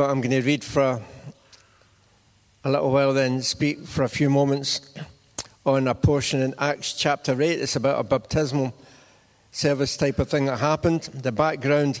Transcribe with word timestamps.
but 0.00 0.08
I'm 0.08 0.22
going 0.22 0.30
to 0.30 0.40
read 0.40 0.64
for 0.64 0.98
a 2.64 2.70
little 2.70 2.90
while, 2.90 3.12
then 3.12 3.42
speak 3.42 3.84
for 3.84 4.02
a 4.02 4.08
few 4.08 4.30
moments 4.30 4.94
on 5.66 5.86
a 5.88 5.94
portion 5.94 6.40
in 6.40 6.54
Acts 6.58 6.94
chapter 6.94 7.42
8. 7.42 7.60
It's 7.60 7.76
about 7.76 8.00
a 8.00 8.02
baptismal 8.02 8.74
service 9.50 9.98
type 9.98 10.18
of 10.18 10.30
thing 10.30 10.46
that 10.46 10.56
happened. 10.56 11.02
The 11.02 11.32
background, 11.32 12.00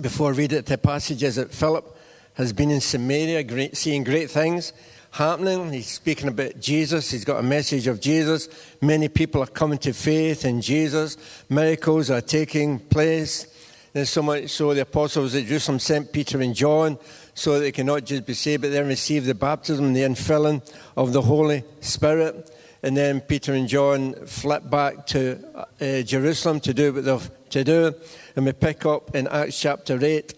before 0.00 0.32
I 0.32 0.34
read 0.34 0.52
it, 0.52 0.66
the 0.66 0.76
passage 0.76 1.22
is 1.22 1.36
that 1.36 1.52
Philip 1.52 1.96
has 2.32 2.52
been 2.52 2.72
in 2.72 2.80
Samaria, 2.80 3.44
great, 3.44 3.76
seeing 3.76 4.02
great 4.02 4.28
things 4.28 4.72
happening. 5.12 5.72
He's 5.72 5.86
speaking 5.86 6.26
about 6.26 6.58
Jesus. 6.58 7.12
He's 7.12 7.24
got 7.24 7.38
a 7.38 7.44
message 7.44 7.86
of 7.86 8.00
Jesus. 8.00 8.48
Many 8.82 9.08
people 9.08 9.40
are 9.40 9.46
coming 9.46 9.78
to 9.78 9.92
faith 9.92 10.44
in 10.44 10.60
Jesus. 10.60 11.16
Miracles 11.48 12.10
are 12.10 12.20
taking 12.20 12.80
place. 12.80 13.53
There's 13.94 14.10
so 14.10 14.22
much 14.22 14.48
so 14.48 14.74
the 14.74 14.80
apostles 14.80 15.36
at 15.36 15.46
Jerusalem 15.46 15.78
sent 15.78 16.12
Peter 16.12 16.40
and 16.40 16.52
John 16.52 16.98
so 17.32 17.54
that 17.54 17.60
they 17.60 17.70
cannot 17.70 18.04
just 18.04 18.26
be 18.26 18.34
saved, 18.34 18.62
but 18.62 18.72
then 18.72 18.88
receive 18.88 19.24
the 19.24 19.36
baptism, 19.36 19.84
and 19.84 19.94
the 19.94 20.00
infilling 20.00 20.68
of 20.96 21.12
the 21.12 21.22
Holy 21.22 21.62
Spirit. 21.78 22.50
And 22.82 22.96
then 22.96 23.20
Peter 23.20 23.54
and 23.54 23.68
John 23.68 24.14
flip 24.26 24.68
back 24.68 25.06
to 25.06 25.38
uh, 25.80 26.02
Jerusalem 26.02 26.58
to 26.62 26.74
do 26.74 26.92
what 26.92 27.04
they've 27.04 27.30
to 27.50 27.62
do. 27.62 27.94
And 28.34 28.44
we 28.44 28.52
pick 28.52 28.84
up 28.84 29.14
in 29.14 29.28
Acts 29.28 29.60
chapter 29.60 30.04
8, 30.04 30.34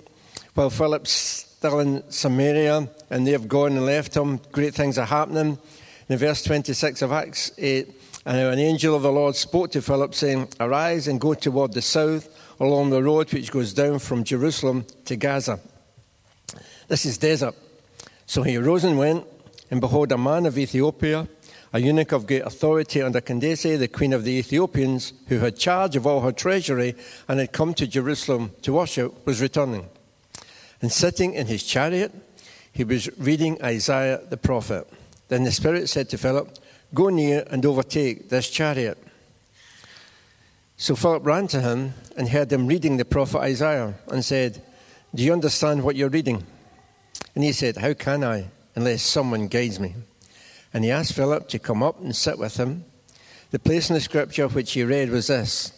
while 0.53 0.69
Philip's 0.69 1.13
still 1.13 1.81
in 1.81 2.03
Samaria 2.11 2.87
and 3.09 3.27
they've 3.27 3.49
gone 3.49 3.73
and 3.79 3.87
left 3.87 4.15
him, 4.15 4.39
great 4.53 4.75
things 4.75 4.99
are 4.99 5.07
happening. 5.07 5.57
In 6.11 6.19
verse 6.19 6.43
26 6.43 7.01
of 7.01 7.11
Acts 7.11 7.53
8, 7.57 7.91
and 8.27 8.37
an 8.37 8.59
angel 8.59 8.95
of 8.95 9.01
the 9.01 9.11
Lord 9.11 9.35
spoke 9.35 9.71
to 9.71 9.81
Philip, 9.81 10.15
saying, 10.15 10.49
Arise 10.61 11.09
and 11.09 11.19
go 11.19 11.33
toward 11.33 11.73
the 11.73 11.81
south 11.81 12.29
along 12.59 12.91
the 12.91 13.03
road 13.03 13.33
which 13.33 13.51
goes 13.51 13.73
down 13.73 13.99
from 13.99 14.25
Jerusalem 14.25 14.87
to 15.05 15.17
Gaza. 15.17 15.61
This 16.89 17.05
is 17.05 17.19
desert. 17.19 17.55
So 18.27 18.43
he 18.43 18.57
arose 18.57 18.85
and 18.85 18.99
went, 18.99 19.25
and 19.71 19.81
behold, 19.81 20.13
a 20.13 20.19
man 20.19 20.47
of 20.47 20.59
Ethiopia, 20.59 21.29
a 21.73 21.81
eunuch 21.81 22.13
of 22.13 22.27
great 22.27 22.43
authority 22.43 23.03
under 23.03 23.21
Candace, 23.21 23.63
the 23.63 23.89
queen 23.89 24.13
of 24.13 24.25
the 24.25 24.33
Ethiopians, 24.33 25.13
who 25.29 25.39
had 25.39 25.57
charge 25.57 25.97
of 25.97 26.07
all 26.07 26.21
her 26.21 26.33
treasury 26.33 26.95
and 27.29 27.41
had 27.41 27.53
come 27.53 27.75
to 27.75 27.87
Jerusalem 27.87 28.53
to 28.63 28.73
worship, 28.73 29.27
was 29.27 29.41
returning. 29.41 29.87
And 30.81 30.93
sitting 30.93 31.35
in 31.35 31.47
his 31.47 31.65
chariot, 31.65 32.13
he 32.73 32.85
was 32.85 33.09
reading 33.19 33.63
Isaiah 33.63 34.21
the 34.29 34.37
prophet. 34.37 34.89
Then 35.29 35.45
the 35.45 35.53
Spirit 35.53 35.89
said 35.89 36.09
to 36.11 36.19
Philip, 36.19 36.57
Go 36.95 37.09
near 37.09 37.45
and 37.51 37.65
overtake 37.67 38.29
this 38.29 38.49
chariot. 38.49 38.99
So 40.79 40.95
Philip 40.95 41.25
ran 41.25 41.47
to 41.49 41.61
him 41.63 41.95
and 42.19 42.29
heard 42.29 42.53
him 42.53 42.67
reading 42.67 42.99
the 42.99 43.07
prophet 43.07 43.39
Isaiah 43.39 43.95
and 44.09 44.23
said, 44.23 44.63
Do 45.15 45.23
you 45.23 45.33
understand 45.33 45.83
what 45.83 45.97
you're 45.97 46.11
reading? 46.11 46.47
And 47.35 47.43
he 47.43 47.53
said, 47.53 47.79
How 47.79 47.95
can 47.95 48.23
I, 48.23 48.49
unless 48.75 49.03
someone 49.03 49.49
guides 49.49 49.81
me? 49.81 49.95
And 50.75 50.85
he 50.85 50.91
asked 50.91 51.15
Philip 51.15 51.49
to 51.49 51.59
come 51.59 51.83
up 51.83 51.99
and 52.01 52.15
sit 52.15 52.39
with 52.39 52.59
him. 52.59 52.85
The 53.53 53.59
place 53.59 53.89
in 53.89 53.95
the 53.95 54.01
scripture 54.01 54.49
which 54.49 54.73
he 54.73 54.85
read 54.85 55.09
was 55.09 55.29
this 55.29 55.73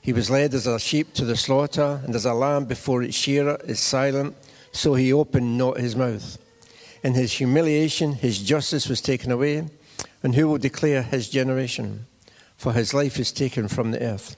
He 0.00 0.14
was 0.14 0.30
led 0.30 0.54
as 0.54 0.66
a 0.66 0.78
sheep 0.78 1.12
to 1.14 1.26
the 1.26 1.36
slaughter, 1.36 2.00
and 2.02 2.14
as 2.14 2.24
a 2.24 2.32
lamb 2.32 2.64
before 2.64 3.02
its 3.02 3.16
shearer 3.16 3.58
is 3.64 3.78
silent, 3.78 4.34
so 4.72 4.94
he 4.94 5.12
opened 5.12 5.58
not 5.58 5.78
his 5.78 5.94
mouth. 5.94 6.38
In 7.02 7.12
his 7.12 7.34
humiliation, 7.34 8.14
his 8.14 8.38
justice 8.38 8.88
was 8.88 9.02
taken 9.02 9.30
away, 9.30 9.68
and 10.22 10.34
who 10.34 10.48
will 10.48 10.58
declare 10.58 11.02
his 11.02 11.28
generation? 11.28 12.06
For 12.60 12.74
his 12.74 12.92
life 12.92 13.18
is 13.18 13.32
taken 13.32 13.68
from 13.68 13.90
the 13.90 14.02
earth. 14.02 14.36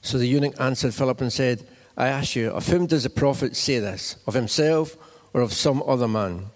So 0.00 0.18
the 0.18 0.26
eunuch 0.26 0.60
answered 0.60 0.92
Philip 0.92 1.20
and 1.20 1.32
said, 1.32 1.64
I 1.96 2.08
ask 2.08 2.34
you, 2.34 2.50
of 2.50 2.66
whom 2.66 2.86
does 2.86 3.04
the 3.04 3.08
prophet 3.08 3.54
say 3.54 3.78
this? 3.78 4.16
Of 4.26 4.34
himself 4.34 4.96
or 5.32 5.42
of 5.42 5.52
some 5.52 5.80
other 5.86 6.08
man? 6.08 6.46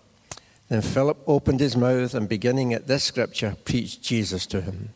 Then 0.69 0.83
Philip 0.83 1.17
opened 1.29 1.61
his 1.61 1.77
mouth 1.77 2.13
and, 2.13 2.29
beginning 2.29 2.75
at 2.75 2.89
this 2.89 3.05
scripture, 3.05 3.57
preached 3.65 4.03
Jesus 4.03 4.47
to 4.47 4.63
him. 4.63 4.89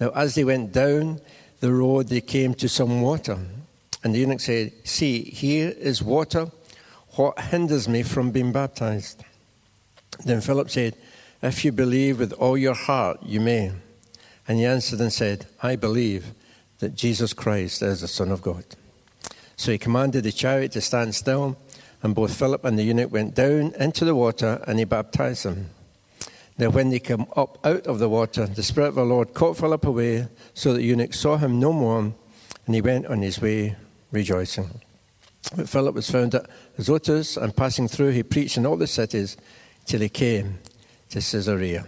Now, 0.00 0.10
as 0.10 0.34
they 0.34 0.42
went 0.42 0.72
down 0.72 1.20
the 1.60 1.72
road, 1.72 2.08
they 2.08 2.20
came 2.20 2.52
to 2.54 2.68
some 2.68 3.00
water. 3.00 3.38
And 4.02 4.12
the 4.12 4.18
eunuch 4.18 4.40
said, 4.40 4.72
See, 4.82 5.22
here 5.22 5.72
is 5.78 6.02
water. 6.02 6.50
What 7.10 7.38
hinders 7.38 7.88
me 7.88 8.02
from 8.02 8.32
being 8.32 8.50
baptized? 8.50 9.22
Then 10.24 10.40
Philip 10.40 10.68
said, 10.68 10.96
If 11.42 11.64
you 11.64 11.70
believe 11.70 12.18
with 12.18 12.32
all 12.32 12.58
your 12.58 12.74
heart, 12.74 13.22
you 13.22 13.38
may. 13.38 13.70
And 14.48 14.58
he 14.58 14.64
answered 14.64 15.00
and 15.00 15.12
said, 15.12 15.46
I 15.62 15.76
believe 15.76 16.32
that 16.78 16.94
Jesus 16.94 17.34
Christ 17.34 17.82
is 17.82 18.00
the 18.00 18.08
Son 18.08 18.32
of 18.32 18.40
God. 18.40 18.64
So 19.56 19.72
he 19.72 19.78
commanded 19.78 20.24
the 20.24 20.32
chariot 20.32 20.72
to 20.72 20.80
stand 20.80 21.14
still, 21.14 21.58
and 22.02 22.14
both 22.14 22.36
Philip 22.36 22.64
and 22.64 22.78
the 22.78 22.84
eunuch 22.84 23.12
went 23.12 23.34
down 23.34 23.74
into 23.78 24.04
the 24.04 24.14
water, 24.14 24.62
and 24.66 24.78
he 24.78 24.84
baptized 24.84 25.44
them. 25.44 25.70
Now, 26.56 26.70
when 26.70 26.90
they 26.90 26.98
came 26.98 27.26
up 27.36 27.64
out 27.64 27.86
of 27.86 27.98
the 27.98 28.08
water, 28.08 28.46
the 28.46 28.62
Spirit 28.62 28.88
of 28.88 28.94
the 28.94 29.04
Lord 29.04 29.34
caught 29.34 29.58
Philip 29.58 29.84
away, 29.84 30.28
so 30.54 30.72
that 30.72 30.78
the 30.78 30.84
eunuch 30.84 31.12
saw 31.12 31.36
him 31.36 31.60
no 31.60 31.72
more, 31.72 32.00
and 32.00 32.74
he 32.74 32.80
went 32.80 33.06
on 33.06 33.20
his 33.20 33.40
way 33.40 33.76
rejoicing. 34.12 34.80
But 35.56 35.68
Philip 35.68 35.94
was 35.94 36.10
found 36.10 36.34
at 36.34 36.48
Azotus, 36.78 37.36
and 37.36 37.54
passing 37.54 37.88
through, 37.88 38.10
he 38.10 38.22
preached 38.22 38.56
in 38.56 38.64
all 38.64 38.76
the 38.76 38.86
cities 38.86 39.36
till 39.84 40.00
he 40.00 40.08
came 40.08 40.58
to 41.10 41.20
Caesarea. 41.20 41.86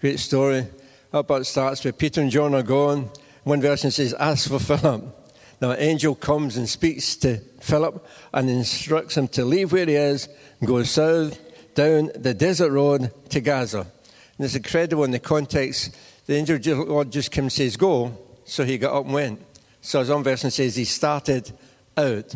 Great 0.00 0.20
story. 0.20 0.66
Up 1.14 1.30
it 1.30 1.44
starts 1.44 1.84
with 1.84 1.96
Peter 1.96 2.20
and 2.20 2.28
John 2.28 2.56
are 2.56 2.64
gone. 2.64 3.08
One 3.44 3.60
version 3.60 3.92
says, 3.92 4.12
Ask 4.14 4.48
for 4.48 4.58
Philip. 4.58 5.32
Now, 5.60 5.70
an 5.70 5.78
angel 5.78 6.16
comes 6.16 6.56
and 6.56 6.68
speaks 6.68 7.14
to 7.18 7.36
Philip 7.60 8.04
and 8.32 8.50
instructs 8.50 9.16
him 9.16 9.28
to 9.28 9.44
leave 9.44 9.70
where 9.70 9.86
he 9.86 9.94
is 9.94 10.28
and 10.58 10.66
go 10.66 10.82
south 10.82 11.38
down 11.76 12.10
the 12.16 12.34
desert 12.34 12.72
road 12.72 13.12
to 13.30 13.40
Gaza. 13.40 13.82
And 13.82 14.44
it's 14.44 14.56
incredible 14.56 15.04
in 15.04 15.12
the 15.12 15.20
context. 15.20 15.96
The 16.26 16.34
angel 16.34 16.58
Lord 16.84 17.12
just 17.12 17.30
comes 17.30 17.44
and 17.44 17.52
says, 17.52 17.76
Go. 17.76 18.18
So 18.44 18.64
he 18.64 18.76
got 18.76 18.96
up 18.96 19.04
and 19.04 19.14
went. 19.14 19.40
So, 19.82 20.00
as 20.00 20.10
one 20.10 20.24
version 20.24 20.50
says, 20.50 20.74
he 20.74 20.84
started 20.84 21.52
out. 21.96 22.34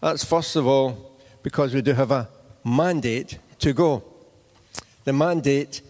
That's 0.00 0.24
first 0.24 0.56
of 0.56 0.66
all 0.66 1.20
because 1.42 1.74
we 1.74 1.82
do 1.82 1.92
have 1.92 2.10
a 2.10 2.30
mandate 2.64 3.38
to 3.58 3.74
go. 3.74 4.02
The 5.04 5.12
mandate, 5.12 5.82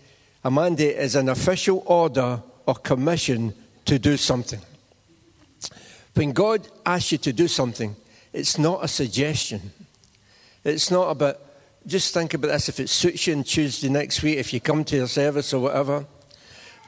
a 0.45 0.51
mandate 0.51 0.97
is 0.97 1.17
an 1.17 1.29
official 1.31 1.83
order 1.87 2.43
or 2.67 2.75
commission 2.75 3.55
to 3.87 3.99
do 3.99 4.17
something. 4.17 4.61
When 6.15 6.33
God 6.33 6.69
asks 6.87 7.13
you 7.13 7.19
to 7.19 7.33
do 7.33 7.49
something, 7.49 7.97
it's 8.33 8.59
not 8.59 8.85
a 8.85 8.89
suggestion. 8.89 9.73
It's 10.63 10.91
not 10.91 11.11
about, 11.11 11.41
just 11.87 12.15
think 12.15 12.35
about 12.35 12.49
this 12.49 12.69
if 12.69 12.81
it 12.81 12.89
suits 12.89 13.27
you 13.27 13.37
on 13.37 13.45
Tuesday 13.45 13.89
next 13.89 14.23
week, 14.23 14.39
if 14.39 14.53
you 14.53 14.61
come 14.61 14.85
to 14.85 14.97
your 14.97 15.09
service 15.09 15.53
or 15.53 15.61
whatever. 15.61 16.07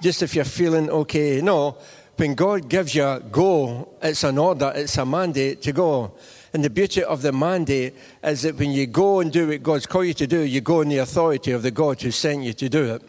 Just 0.02 0.22
if 0.22 0.34
you're 0.34 0.44
feeling 0.44 0.90
okay. 0.90 1.40
No, 1.40 1.78
when 2.16 2.34
God 2.34 2.68
gives 2.68 2.94
you 2.94 3.04
a 3.04 3.20
go, 3.20 3.88
it's 4.02 4.24
an 4.24 4.38
order, 4.38 4.72
it's 4.74 4.96
a 4.98 5.06
mandate 5.06 5.62
to 5.62 5.72
go. 5.72 6.12
And 6.52 6.64
the 6.64 6.70
beauty 6.70 7.02
of 7.02 7.22
the 7.22 7.32
mandate 7.32 7.94
is 8.22 8.42
that 8.42 8.56
when 8.56 8.70
you 8.70 8.86
go 8.86 9.20
and 9.20 9.30
do 9.32 9.48
what 9.48 9.62
God's 9.62 9.86
called 9.86 10.06
you 10.06 10.14
to 10.14 10.26
do, 10.26 10.40
you 10.40 10.60
go 10.60 10.80
in 10.80 10.88
the 10.88 10.98
authority 10.98 11.52
of 11.52 11.62
the 11.62 11.70
God 11.70 12.00
who 12.00 12.10
sent 12.10 12.42
you 12.42 12.52
to 12.54 12.68
do 12.68 12.94
it. 12.94 13.02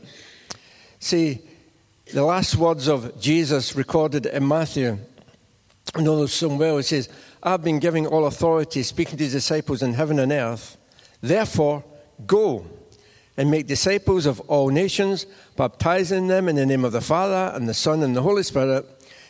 See, 1.00 1.42
the 2.14 2.24
last 2.24 2.56
words 2.56 2.88
of 2.88 3.20
Jesus 3.20 3.76
recorded 3.76 4.26
in 4.26 4.48
Matthew, 4.48 4.98
I 5.94 6.02
know 6.02 6.16
those 6.16 6.34
so 6.34 6.48
well. 6.56 6.78
It 6.78 6.84
says, 6.84 7.10
I've 7.44 7.64
been 7.64 7.80
giving 7.80 8.08
all 8.08 8.26
authority, 8.26 8.84
speaking 8.84 9.18
to 9.18 9.24
his 9.24 9.34
disciples 9.34 9.82
in 9.82 9.94
heaven 9.94 10.20
and 10.20 10.32
earth. 10.32 10.78
Therefore, 11.22 11.84
go 12.26 12.66
and 13.38 13.52
make 13.52 13.68
disciples 13.68 14.26
of 14.26 14.40
all 14.42 14.70
nations, 14.70 15.28
baptizing 15.56 16.28
them 16.28 16.50
in 16.50 16.56
the 16.56 16.66
name 16.66 16.84
of 16.84 16.92
the 16.92 17.02
Father 17.02 17.56
and 17.56 17.70
the 17.70 17.74
Son 17.74 18.04
and 18.04 18.16
the 18.16 18.22
Holy 18.22 18.44
Spirit. 18.44 18.86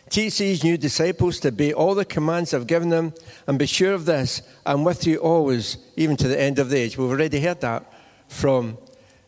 Teach 0.09 0.38
these 0.38 0.63
new 0.63 0.77
disciples 0.77 1.39
to 1.41 1.50
obey 1.50 1.73
all 1.73 1.94
the 1.94 2.06
commands 2.06 2.53
I've 2.53 2.67
given 2.67 2.89
them, 2.89 3.13
and 3.45 3.59
be 3.59 3.66
sure 3.66 3.94
of 3.94 4.06
this 4.06 4.41
I'm 4.66 4.85
with 4.85 5.06
you 5.06 5.17
always, 5.17 5.77
even 5.97 6.16
to 6.17 6.27
the 6.27 6.39
end 6.39 6.59
of 6.59 6.69
the 6.69 6.77
age. 6.77 6.97
We've 6.97 7.09
already 7.09 7.42
heard 7.42 7.59
that 7.62 7.92
from 8.30 8.77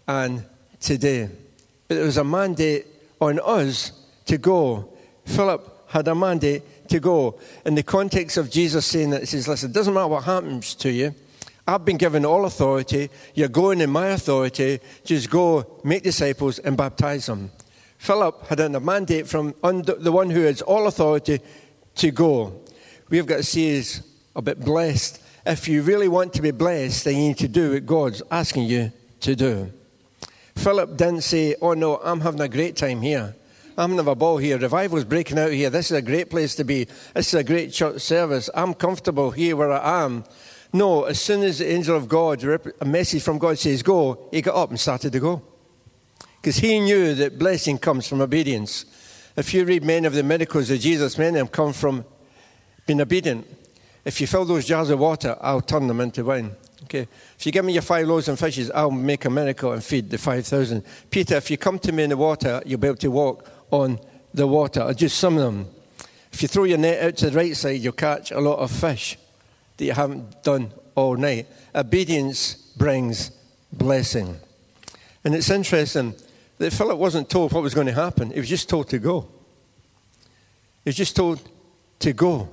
and 0.07 0.45
today. 0.79 1.29
But 1.89 1.95
there 1.95 2.05
was 2.05 2.17
a 2.17 2.23
mandate 2.23 2.85
on 3.19 3.39
us 3.43 3.91
to 4.27 4.37
go. 4.37 4.93
Philip 5.25 5.85
had 5.87 6.07
a 6.07 6.15
mandate 6.15 6.87
to 6.89 6.99
go. 6.99 7.39
In 7.65 7.75
the 7.75 7.83
context 7.83 8.37
of 8.37 8.49
Jesus 8.49 8.85
saying 8.85 9.09
that, 9.09 9.21
he 9.21 9.25
says, 9.25 9.47
Listen, 9.47 9.71
it 9.71 9.73
doesn't 9.73 9.93
matter 9.93 10.07
what 10.07 10.23
happens 10.23 10.75
to 10.75 10.91
you. 10.91 11.13
I've 11.67 11.85
been 11.85 11.97
given 11.97 12.25
all 12.25 12.45
authority. 12.45 13.09
You're 13.33 13.47
going 13.47 13.81
in 13.81 13.89
my 13.89 14.09
authority. 14.09 14.79
Just 15.03 15.29
go, 15.29 15.81
make 15.83 16.03
disciples, 16.03 16.59
and 16.59 16.77
baptize 16.77 17.25
them. 17.25 17.51
Philip 17.97 18.47
had 18.47 18.59
a 18.59 18.79
mandate 18.79 19.27
from 19.27 19.53
the 19.61 20.11
one 20.11 20.29
who 20.29 20.41
has 20.41 20.61
all 20.61 20.87
authority 20.87 21.39
to 21.95 22.11
go. 22.11 22.61
We've 23.09 23.25
got 23.25 23.37
to 23.37 23.43
see 23.43 23.69
is 23.69 24.03
a 24.35 24.41
bit 24.41 24.59
blessed. 24.59 25.21
If 25.45 25.67
you 25.67 25.81
really 25.81 26.07
want 26.07 26.33
to 26.33 26.41
be 26.41 26.51
blessed, 26.51 27.05
then 27.05 27.15
you 27.15 27.27
need 27.29 27.37
to 27.39 27.47
do 27.47 27.73
what 27.73 27.85
God's 27.85 28.21
asking 28.31 28.65
you 28.65 28.91
to 29.21 29.35
do. 29.35 29.71
Philip 30.59 30.97
didn't 30.97 31.21
say, 31.21 31.55
Oh 31.61 31.73
no, 31.73 32.01
I'm 32.03 32.19
having 32.19 32.41
a 32.41 32.49
great 32.49 32.75
time 32.75 33.01
here. 33.01 33.33
I'm 33.77 33.91
having 33.91 34.05
a 34.05 34.13
ball 34.13 34.37
here. 34.37 34.57
Revival's 34.57 35.05
breaking 35.05 35.39
out 35.39 35.53
here. 35.53 35.69
This 35.69 35.89
is 35.89 35.97
a 35.97 36.01
great 36.01 36.29
place 36.29 36.53
to 36.55 36.65
be. 36.65 36.83
This 37.13 37.29
is 37.29 37.33
a 37.33 37.45
great 37.45 37.71
church 37.71 38.01
service. 38.01 38.49
I'm 38.53 38.73
comfortable 38.73 39.31
here 39.31 39.55
where 39.55 39.71
I 39.71 40.03
am. 40.03 40.25
No, 40.73 41.05
as 41.05 41.21
soon 41.21 41.43
as 41.43 41.59
the 41.59 41.71
angel 41.71 41.95
of 41.95 42.09
God, 42.09 42.43
a 42.43 42.85
message 42.85 43.23
from 43.23 43.37
God 43.37 43.57
says 43.57 43.81
go, 43.81 44.27
he 44.31 44.41
got 44.41 44.55
up 44.55 44.69
and 44.69 44.77
started 44.77 45.13
to 45.13 45.19
go. 45.21 45.41
Because 46.41 46.57
he 46.57 46.77
knew 46.81 47.15
that 47.15 47.39
blessing 47.39 47.77
comes 47.77 48.05
from 48.05 48.19
obedience. 48.19 48.83
If 49.37 49.53
you 49.53 49.63
read 49.63 49.85
many 49.85 50.07
of 50.07 50.13
the 50.13 50.23
miracles 50.23 50.69
of 50.69 50.81
Jesus, 50.81 51.17
many 51.17 51.39
of 51.39 51.45
them 51.45 51.47
come 51.47 51.71
from 51.71 52.03
being 52.85 52.99
obedient. 52.99 53.47
If 54.03 54.19
you 54.19 54.27
fill 54.27 54.43
those 54.43 54.65
jars 54.65 54.89
of 54.89 54.99
water, 54.99 55.37
I'll 55.39 55.61
turn 55.61 55.87
them 55.87 56.01
into 56.01 56.25
wine. 56.25 56.57
Okay. 56.83 57.07
If 57.37 57.45
you 57.45 57.51
give 57.51 57.65
me 57.65 57.73
your 57.73 57.81
five 57.81 58.07
loaves 58.07 58.29
and 58.29 58.39
fishes, 58.39 58.71
I'll 58.71 58.91
make 58.91 59.25
a 59.25 59.29
miracle 59.29 59.73
and 59.73 59.83
feed 59.83 60.09
the 60.09 60.17
5,000. 60.17 60.83
Peter, 61.09 61.35
if 61.35 61.51
you 61.51 61.57
come 61.57 61.77
to 61.79 61.91
me 61.91 62.03
in 62.03 62.09
the 62.09 62.17
water, 62.17 62.61
you'll 62.65 62.79
be 62.79 62.87
able 62.87 62.97
to 62.97 63.11
walk 63.11 63.49
on 63.71 63.99
the 64.33 64.47
water. 64.47 64.81
Or 64.81 64.93
just 64.93 65.17
some 65.17 65.37
of 65.37 65.43
them. 65.43 65.67
If 66.31 66.41
you 66.41 66.47
throw 66.47 66.63
your 66.63 66.77
net 66.77 67.03
out 67.03 67.17
to 67.17 67.29
the 67.29 67.37
right 67.37 67.55
side, 67.55 67.81
you'll 67.81 67.93
catch 67.93 68.31
a 68.31 68.39
lot 68.39 68.59
of 68.59 68.71
fish 68.71 69.17
that 69.77 69.85
you 69.85 69.93
haven't 69.93 70.43
done 70.43 70.71
all 70.95 71.17
night. 71.17 71.47
Obedience 71.73 72.55
brings 72.77 73.31
blessing. 73.71 74.37
And 75.23 75.35
it's 75.35 75.49
interesting 75.49 76.15
that 76.59 76.71
Philip 76.71 76.97
wasn't 76.97 77.29
told 77.29 77.51
what 77.51 77.63
was 77.63 77.73
going 77.73 77.87
to 77.87 77.93
happen, 77.93 78.31
he 78.31 78.39
was 78.39 78.49
just 78.49 78.69
told 78.69 78.89
to 78.89 78.99
go. 78.99 79.27
He 80.83 80.89
was 80.89 80.95
just 80.95 81.15
told 81.15 81.41
to 81.99 82.13
go. 82.13 82.49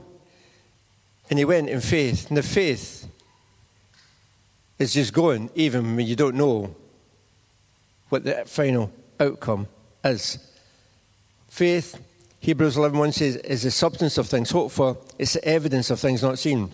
And 1.28 1.38
he 1.38 1.44
went 1.44 1.68
in 1.68 1.80
faith. 1.80 2.28
And 2.28 2.36
the 2.36 2.42
faith 2.42 3.06
is 4.78 4.92
just 4.92 5.12
going, 5.12 5.50
even 5.54 5.96
when 5.96 6.06
you 6.06 6.16
don't 6.16 6.34
know 6.34 6.74
what 8.08 8.24
the 8.24 8.44
final 8.46 8.90
outcome 9.18 9.66
is. 10.04 10.38
Faith, 11.48 11.98
Hebrews 12.40 12.76
11.1 12.76 13.14
says, 13.14 13.36
is 13.36 13.62
the 13.62 13.70
substance 13.70 14.18
of 14.18 14.28
things 14.28 14.50
hoped 14.50 14.74
for. 14.74 14.98
It's 15.18 15.32
the 15.32 15.44
evidence 15.44 15.90
of 15.90 15.98
things 15.98 16.22
not 16.22 16.38
seen. 16.38 16.70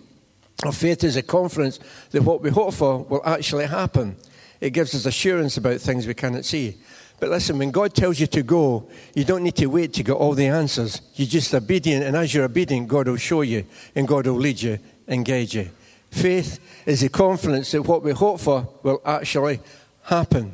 Our 0.65 0.71
faith 0.71 1.03
is 1.03 1.15
a 1.15 1.23
confidence 1.23 1.79
that 2.11 2.21
what 2.21 2.41
we 2.41 2.49
hope 2.49 2.73
for 2.73 2.99
will 2.99 3.21
actually 3.25 3.65
happen. 3.65 4.15
It 4.61 4.71
gives 4.71 4.93
us 4.95 5.05
assurance 5.05 5.57
about 5.57 5.81
things 5.81 6.05
we 6.05 6.13
cannot 6.13 6.45
see. 6.45 6.77
But 7.19 7.29
listen, 7.29 7.57
when 7.57 7.71
God 7.71 7.93
tells 7.93 8.19
you 8.19 8.27
to 8.27 8.43
go, 8.43 8.89
you 9.13 9.23
don't 9.23 9.43
need 9.43 9.55
to 9.55 9.67
wait 9.67 9.93
to 9.93 10.03
get 10.03 10.13
all 10.13 10.33
the 10.33 10.47
answers. 10.47 11.01
You're 11.15 11.27
just 11.27 11.53
obedient, 11.53 12.03
and 12.03 12.15
as 12.15 12.33
you're 12.33 12.45
obedient, 12.45 12.87
God 12.87 13.07
will 13.07 13.17
show 13.17 13.41
you, 13.41 13.65
and 13.95 14.07
God 14.07 14.27
will 14.27 14.35
lead 14.35 14.61
you 14.61 14.79
and 15.07 15.25
guide 15.25 15.53
you. 15.53 15.69
Faith 16.13 16.59
is 16.85 17.01
the 17.01 17.09
confidence 17.09 17.71
that 17.71 17.81
what 17.81 18.03
we 18.03 18.11
hope 18.11 18.39
for 18.39 18.69
will 18.83 19.01
actually 19.03 19.59
happen. 20.03 20.53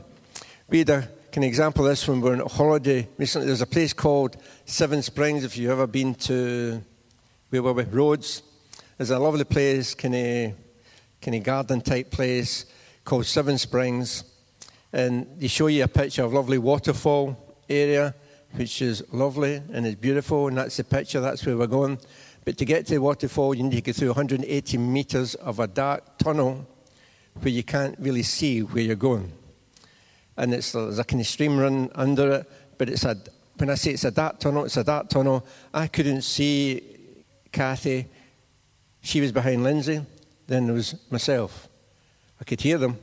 Read 0.69 0.89
a, 0.89 1.09
an 1.33 1.43
example 1.43 1.85
of 1.85 1.91
this 1.91 2.07
when 2.07 2.21
we 2.21 2.29
are 2.29 2.41
on 2.41 2.49
holiday 2.49 3.05
recently. 3.17 3.45
There's 3.45 3.61
a 3.61 3.67
place 3.67 3.91
called 3.91 4.37
Seven 4.63 5.01
Springs, 5.03 5.43
if 5.43 5.57
you've 5.57 5.71
ever 5.71 5.85
been 5.85 6.15
to, 6.15 6.81
where 7.49 7.61
we 7.61 7.71
were 7.71 7.73
we? 7.73 7.83
Rhodes. 7.83 8.41
There's 8.97 9.09
a 9.09 9.19
lovely 9.19 9.43
place, 9.43 9.93
kind 9.93 10.55
of, 11.25 11.43
garden 11.43 11.81
type 11.81 12.09
place 12.09 12.65
called 13.03 13.25
Seven 13.25 13.57
Springs 13.57 14.23
and 14.93 15.27
they 15.37 15.47
show 15.47 15.67
you 15.67 15.83
a 15.83 15.89
picture 15.89 16.23
of 16.23 16.31
lovely 16.31 16.57
waterfall 16.57 17.37
area, 17.69 18.15
which 18.53 18.81
is 18.81 19.03
lovely 19.11 19.61
and 19.73 19.85
it's 19.85 19.99
beautiful, 19.99 20.47
and 20.47 20.57
that's 20.57 20.77
the 20.77 20.85
picture, 20.85 21.19
that's 21.19 21.45
where 21.45 21.57
we're 21.57 21.67
going. 21.67 21.99
But 22.49 22.57
to 22.57 22.65
get 22.65 22.87
to 22.87 22.95
the 22.95 23.01
waterfall, 23.01 23.53
you 23.53 23.61
need 23.61 23.75
to 23.75 23.81
go 23.81 23.91
through 23.91 24.07
180 24.07 24.77
meters 24.79 25.35
of 25.35 25.59
a 25.59 25.67
dark 25.67 26.17
tunnel 26.17 26.65
where 27.35 27.51
you 27.51 27.61
can't 27.61 27.95
really 27.99 28.23
see 28.23 28.61
where 28.61 28.81
you're 28.81 28.95
going. 28.95 29.31
And 30.35 30.55
it's, 30.55 30.71
there's 30.71 30.97
a 30.97 31.03
kind 31.03 31.21
of 31.21 31.27
stream 31.27 31.59
run 31.59 31.91
under 31.93 32.31
it, 32.31 32.51
but 32.79 32.89
it's 32.89 33.03
a, 33.03 33.15
when 33.57 33.69
I 33.69 33.75
say 33.75 33.91
it's 33.91 34.03
a 34.03 34.09
dark 34.09 34.39
tunnel, 34.39 34.65
it's 34.65 34.77
a 34.77 34.83
dark 34.83 35.09
tunnel. 35.09 35.45
I 35.75 35.85
couldn't 35.85 36.23
see 36.23 36.81
Kathy. 37.51 38.07
She 39.01 39.21
was 39.21 39.31
behind 39.31 39.61
Lindsay. 39.61 40.03
Then 40.47 40.65
there 40.65 40.73
was 40.73 40.95
myself. 41.11 41.67
I 42.41 42.45
could 42.45 42.61
hear 42.61 42.79
them, 42.79 42.97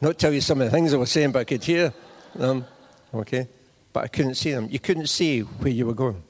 not 0.00 0.18
tell 0.18 0.32
you 0.32 0.40
some 0.40 0.60
of 0.60 0.64
the 0.64 0.72
things 0.72 0.92
I 0.92 0.96
was 0.96 1.12
saying, 1.12 1.30
but 1.30 1.38
I 1.38 1.44
could 1.44 1.62
hear 1.62 1.94
them. 2.34 2.66
Okay? 3.14 3.46
But 3.92 4.02
I 4.02 4.08
couldn't 4.08 4.34
see 4.34 4.50
them. 4.50 4.66
You 4.68 4.80
couldn't 4.80 5.06
see 5.06 5.42
where 5.42 5.70
you 5.70 5.86
were 5.86 5.94
going. 5.94 6.24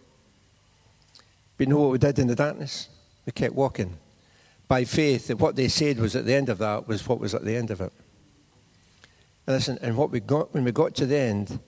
You 1.59 1.67
know 1.67 1.79
what 1.79 1.91
we 1.91 1.99
did 1.99 2.19
in 2.19 2.29
the 2.29 2.37
darkness? 2.37 2.89
We 3.27 3.33
kept 3.33 3.55
walking. 3.55 3.97
By 4.69 4.85
faith, 4.85 5.27
that 5.27 5.39
what 5.39 5.57
they 5.57 5.69
said 5.69 5.99
was 5.99 6.15
at 6.15 6.25
the 6.25 6.35
end 6.35 6.49
of 6.49 6.59
that 6.59 6.87
was 6.87 7.07
what 7.07 7.19
was 7.19 7.35
at 7.35 7.45
the 7.45 7.57
end 7.57 7.71
of 7.71 7.81
it. 7.81 7.93
And 9.47 9.57
listen, 9.57 9.79
and 9.83 9.97
what 9.97 10.11
we 10.11 10.21
got 10.21 10.55
when 10.55 10.63
we 10.63 10.73
got 10.73 10.95
to 10.97 11.07
the 11.07 11.17
end, 11.17 11.59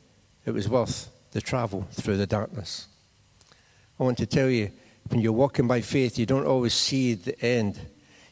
it 0.44 0.52
was 0.52 0.68
worth 0.68 1.10
the 1.32 1.40
travel 1.40 1.86
through 1.92 2.18
the 2.18 2.26
darkness. 2.26 2.86
I 3.98 4.04
want 4.04 4.18
to 4.18 4.26
tell 4.26 4.48
you, 4.48 4.70
when 5.08 5.20
you're 5.20 5.32
walking 5.32 5.66
by 5.66 5.80
faith, 5.80 6.18
you 6.18 6.26
don't 6.26 6.46
always 6.46 6.74
see 6.74 7.14
the 7.14 7.38
end. 7.42 7.80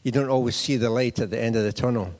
You 0.03 0.11
don't 0.11 0.29
always 0.29 0.55
see 0.55 0.77
the 0.77 0.89
light 0.89 1.19
at 1.19 1.29
the 1.29 1.39
end 1.39 1.55
of 1.55 1.63
the 1.63 1.73
tunnel. 1.73 2.13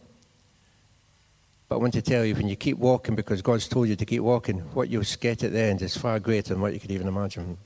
But 1.67 1.75
I 1.75 1.77
want 1.77 1.93
to 1.93 2.01
tell 2.01 2.25
you, 2.25 2.35
when 2.35 2.47
you 2.47 2.55
keep 2.55 2.77
walking 2.77 3.15
because 3.15 3.41
God's 3.41 3.67
told 3.67 3.87
you 3.87 3.95
to 3.95 4.05
keep 4.05 4.21
walking, 4.21 4.59
what 4.73 4.89
you'll 4.89 5.03
get 5.19 5.43
at 5.43 5.51
the 5.53 5.59
end 5.59 5.81
is 5.81 5.95
far 5.95 6.19
greater 6.19 6.53
than 6.53 6.61
what 6.61 6.73
you 6.73 6.79
could 6.79 6.91
even 6.91 7.07
imagine. 7.07 7.57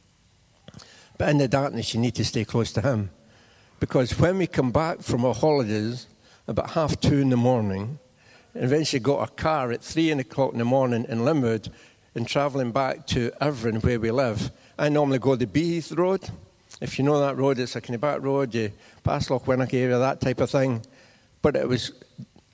But 1.18 1.30
in 1.30 1.38
the 1.38 1.48
darkness, 1.48 1.94
you 1.94 2.00
need 2.00 2.16
to 2.16 2.26
stay 2.26 2.46
close 2.46 2.72
to 2.74 2.82
Him. 2.82 3.10
Because 3.80 4.18
when 4.18 4.38
we 4.38 4.48
come 4.48 4.72
back 4.72 5.02
from 5.02 5.26
our 5.26 5.34
holidays, 5.34 6.08
about 6.48 6.72
half 6.72 7.00
two 7.00 7.20
in 7.20 7.30
the 7.30 7.38
morning, 7.38 8.00
and 8.54 8.64
eventually 8.64 9.00
got 9.00 9.28
a 9.28 9.32
car 9.32 9.72
at 9.72 9.82
three 9.82 10.12
o'clock 10.12 10.54
in 10.54 10.60
the 10.60 10.66
morning 10.66 11.06
in 11.10 11.26
Linwood 11.26 11.70
and 12.16 12.28
travelling 12.28 12.72
back 12.72 13.08
to 13.08 13.32
Irvine, 13.42 13.82
where 13.82 14.00
we 14.00 14.12
live, 14.12 14.52
I 14.78 14.90
normally 14.90 15.20
go 15.20 15.36
the 15.36 15.46
Beith 15.46 15.96
Road. 15.98 16.30
If 16.82 16.98
you 16.98 17.06
know 17.06 17.20
that 17.20 17.38
road, 17.38 17.60
it's 17.60 17.76
a 17.76 17.82
kind 17.82 17.96
of 17.96 18.02
back 18.02 18.22
road, 18.22 18.54
you 18.54 18.72
pass 19.04 19.30
Lochwinnoch 19.30 19.74
area, 19.74 19.98
that 19.98 20.22
type 20.22 20.42
of 20.42 20.50
thing. 20.50 20.82
But 21.42 21.56
it 21.56 21.68
was 21.68 21.92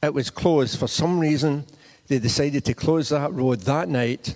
it 0.02 0.14
was 0.14 0.30
closed. 0.30 0.80
For 0.80 0.88
some 0.88 1.20
reason, 1.20 1.66
they 2.08 2.20
decided 2.20 2.66
to 2.66 2.74
close 2.74 3.10
that 3.10 3.32
road 3.34 3.62
that 3.62 3.90
night 3.90 4.36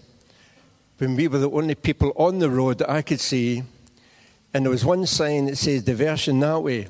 when 0.97 1.15
we 1.15 1.27
were 1.27 1.39
the 1.39 1.49
only 1.49 1.75
people 1.75 2.13
on 2.15 2.39
the 2.39 2.49
road 2.49 2.77
that 2.79 2.89
I 2.89 3.01
could 3.01 3.19
see. 3.19 3.63
And 4.53 4.65
there 4.65 4.71
was 4.71 4.85
one 4.85 5.05
sign 5.05 5.45
that 5.45 5.57
says 5.57 5.83
diversion 5.83 6.39
that 6.41 6.61
way. 6.61 6.88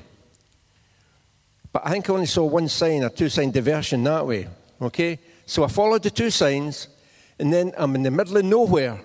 But 1.72 1.84
I 1.86 1.92
think 1.92 2.10
I 2.10 2.14
only 2.14 2.26
saw 2.26 2.46
one 2.46 2.68
sign 2.68 3.04
or 3.04 3.10
two 3.10 3.30
sign 3.30 3.52
diversion 3.52 4.04
that 4.04 4.28
way. 4.28 4.48
Okay? 4.82 5.20
So 5.46 5.64
I 5.64 5.68
followed 5.68 6.04
the 6.04 6.10
two 6.10 6.30
signs, 6.30 6.88
and 7.40 7.52
then 7.52 7.74
I'm 7.78 7.96
in 7.96 8.04
the 8.04 8.12
middle 8.12 8.38
of 8.38 8.46
nowhere. 8.46 9.00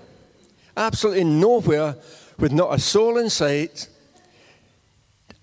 Absolutely 0.76 1.24
nowhere, 1.24 1.96
with 2.38 2.52
not 2.52 2.74
a 2.74 2.78
soul 2.78 3.18
in 3.18 3.30
sight. 3.30 3.88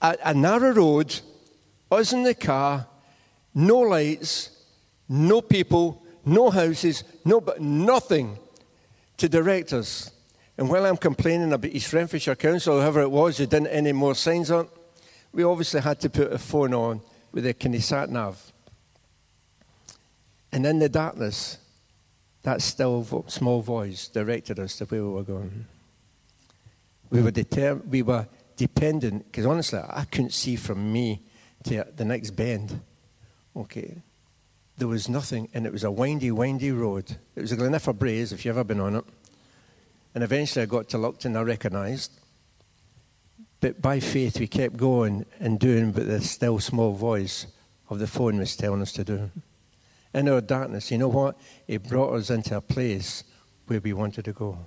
A, 0.01 0.15
a 0.25 0.33
narrow 0.33 0.71
road, 0.71 1.19
us 1.91 2.13
in 2.13 2.23
the 2.23 2.35
car, 2.35 2.85
no 3.53 3.79
lights, 3.79 4.51
no 5.09 5.41
people, 5.41 6.03
no 6.25 6.49
houses, 6.49 7.03
no, 7.23 7.39
but 7.39 7.61
nothing 7.61 8.37
to 9.17 9.29
direct 9.29 9.73
us. 9.73 10.11
And 10.57 10.69
while 10.69 10.85
I'm 10.85 10.97
complaining 10.97 11.51
about 11.51 11.71
East 11.71 11.91
Renfrewshire 11.91 12.35
Council, 12.35 12.79
whoever 12.79 13.01
it 13.01 13.11
was, 13.11 13.37
who 13.37 13.45
didn't 13.45 13.67
any 13.67 13.91
more 13.91 14.15
signs 14.15 14.51
on, 14.51 14.67
we 15.33 15.43
obviously 15.43 15.81
had 15.81 15.99
to 16.01 16.09
put 16.09 16.31
a 16.31 16.37
phone 16.37 16.73
on 16.73 17.01
with 17.33 17.45
a 17.45 17.53
kind 17.53 17.75
of 17.75 17.83
sat 17.83 18.09
nav. 18.09 18.53
And 20.53 20.65
in 20.65 20.79
the 20.79 20.87
darkness, 20.87 21.57
that 22.43 22.61
still 22.61 23.25
small 23.27 23.61
voice 23.61 24.07
directed 24.07 24.59
us 24.59 24.77
to 24.77 24.85
where 24.85 25.03
we 25.03 25.09
were 25.09 25.23
going. 25.23 25.65
We 27.09 27.21
were, 27.21 27.31
deter- 27.31 27.81
we 27.89 28.01
were 28.01 28.27
dependent, 28.55 29.25
because 29.25 29.45
honestly, 29.45 29.79
I 29.79 30.05
couldn't 30.05 30.31
see 30.31 30.55
from 30.55 30.93
me 30.93 31.21
to 31.65 31.85
the 31.95 32.05
next 32.05 32.31
bend. 32.31 32.79
Okay. 33.55 34.01
There 34.77 34.87
was 34.87 35.09
nothing, 35.09 35.49
and 35.53 35.65
it 35.65 35.73
was 35.73 35.83
a 35.83 35.91
windy, 35.91 36.31
windy 36.31 36.71
road. 36.71 37.17
It 37.35 37.41
was 37.41 37.51
a 37.51 37.57
Gleniffer 37.57 37.93
Braes, 37.93 38.31
if 38.31 38.45
you've 38.45 38.55
ever 38.55 38.63
been 38.63 38.79
on 38.79 38.95
it. 38.95 39.05
And 40.15 40.23
eventually 40.23 40.63
I 40.63 40.65
got 40.65 40.89
to 40.89 40.97
Lupton, 40.97 41.37
I 41.37 41.41
recognised. 41.41 42.19
But 43.59 43.81
by 43.81 43.99
faith, 43.99 44.39
we 44.39 44.47
kept 44.47 44.77
going 44.77 45.25
and 45.39 45.59
doing 45.59 45.93
what 45.93 46.07
the 46.07 46.21
still 46.21 46.59
small 46.59 46.93
voice 46.93 47.45
of 47.89 47.99
the 47.99 48.07
phone 48.07 48.39
was 48.39 48.55
telling 48.55 48.81
us 48.81 48.91
to 48.93 49.03
do. 49.03 49.29
In 50.13 50.27
our 50.29 50.41
darkness, 50.41 50.89
you 50.89 50.97
know 50.97 51.09
what? 51.09 51.37
It 51.67 51.87
brought 51.87 52.13
us 52.13 52.31
into 52.31 52.57
a 52.57 52.61
place 52.61 53.23
where 53.67 53.79
we 53.79 53.93
wanted 53.93 54.25
to 54.25 54.33
go. 54.33 54.57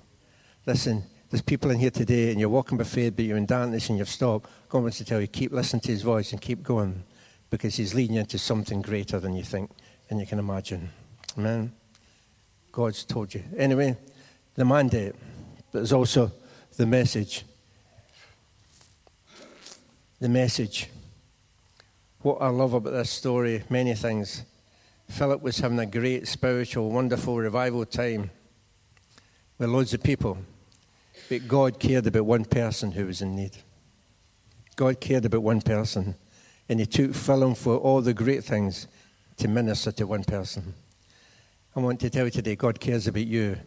Listen, 0.65 1.03
there's 1.29 1.41
people 1.41 1.71
in 1.71 1.79
here 1.79 1.91
today, 1.91 2.31
and 2.31 2.39
you're 2.39 2.49
walking 2.49 2.77
by 2.77 2.83
faith, 2.85 3.15
but 3.15 3.25
you're 3.25 3.37
in 3.37 3.45
darkness 3.45 3.89
and 3.89 3.97
you've 3.97 4.09
stopped. 4.09 4.49
God 4.69 4.83
wants 4.83 4.97
to 4.99 5.05
tell 5.05 5.19
you, 5.19 5.27
keep 5.27 5.51
listening 5.51 5.81
to 5.81 5.91
his 5.91 6.01
voice 6.01 6.31
and 6.31 6.39
keep 6.39 6.63
going 6.63 7.03
because 7.49 7.75
He's 7.75 7.93
leading 7.93 8.15
you 8.15 8.21
into 8.21 8.37
something 8.37 8.81
greater 8.81 9.19
than 9.19 9.33
you 9.33 9.43
think 9.43 9.71
and 10.09 10.19
you 10.19 10.25
can 10.25 10.39
imagine. 10.39 10.89
Amen. 11.37 11.71
God's 12.71 13.03
told 13.03 13.33
you. 13.33 13.43
Anyway, 13.57 13.97
the 14.55 14.65
mandate, 14.65 15.15
but 15.71 15.79
there's 15.79 15.93
also 15.93 16.31
the 16.77 16.85
message. 16.85 17.45
The 20.19 20.29
message. 20.29 20.89
What 22.21 22.41
I 22.41 22.49
love 22.49 22.73
about 22.73 22.93
this 22.93 23.09
story, 23.09 23.63
many 23.69 23.93
things. 23.95 24.43
Philip 25.09 25.41
was 25.41 25.59
having 25.59 25.79
a 25.79 25.85
great 25.85 26.27
spiritual, 26.27 26.91
wonderful 26.91 27.37
revival 27.37 27.85
time 27.85 28.29
with 29.57 29.69
loads 29.69 29.93
of 29.93 30.03
people. 30.03 30.37
But 31.29 31.47
God 31.47 31.79
cared 31.79 32.07
about 32.07 32.25
one 32.25 32.45
person 32.45 32.91
who 32.91 33.05
was 33.05 33.21
in 33.21 33.35
need. 33.35 33.57
God 34.75 34.99
cared 34.99 35.25
about 35.25 35.43
one 35.43 35.61
person 35.61 36.15
And 36.69 36.79
he 36.79 36.85
took 36.85 37.15
Philip 37.15 37.57
for 37.57 37.77
all 37.77 38.01
the 38.01 38.13
great 38.13 38.43
things 38.43 38.87
to 39.37 39.47
minister 39.47 39.91
to 39.93 40.05
one 40.05 40.23
person. 40.23 40.75
I 41.75 41.79
want 41.79 41.99
to 42.01 42.09
tell 42.11 42.25
you 42.25 42.31
today, 42.31 42.55
God 42.55 42.79
cares 42.79 43.07
about 43.07 43.25
you. 43.25 43.57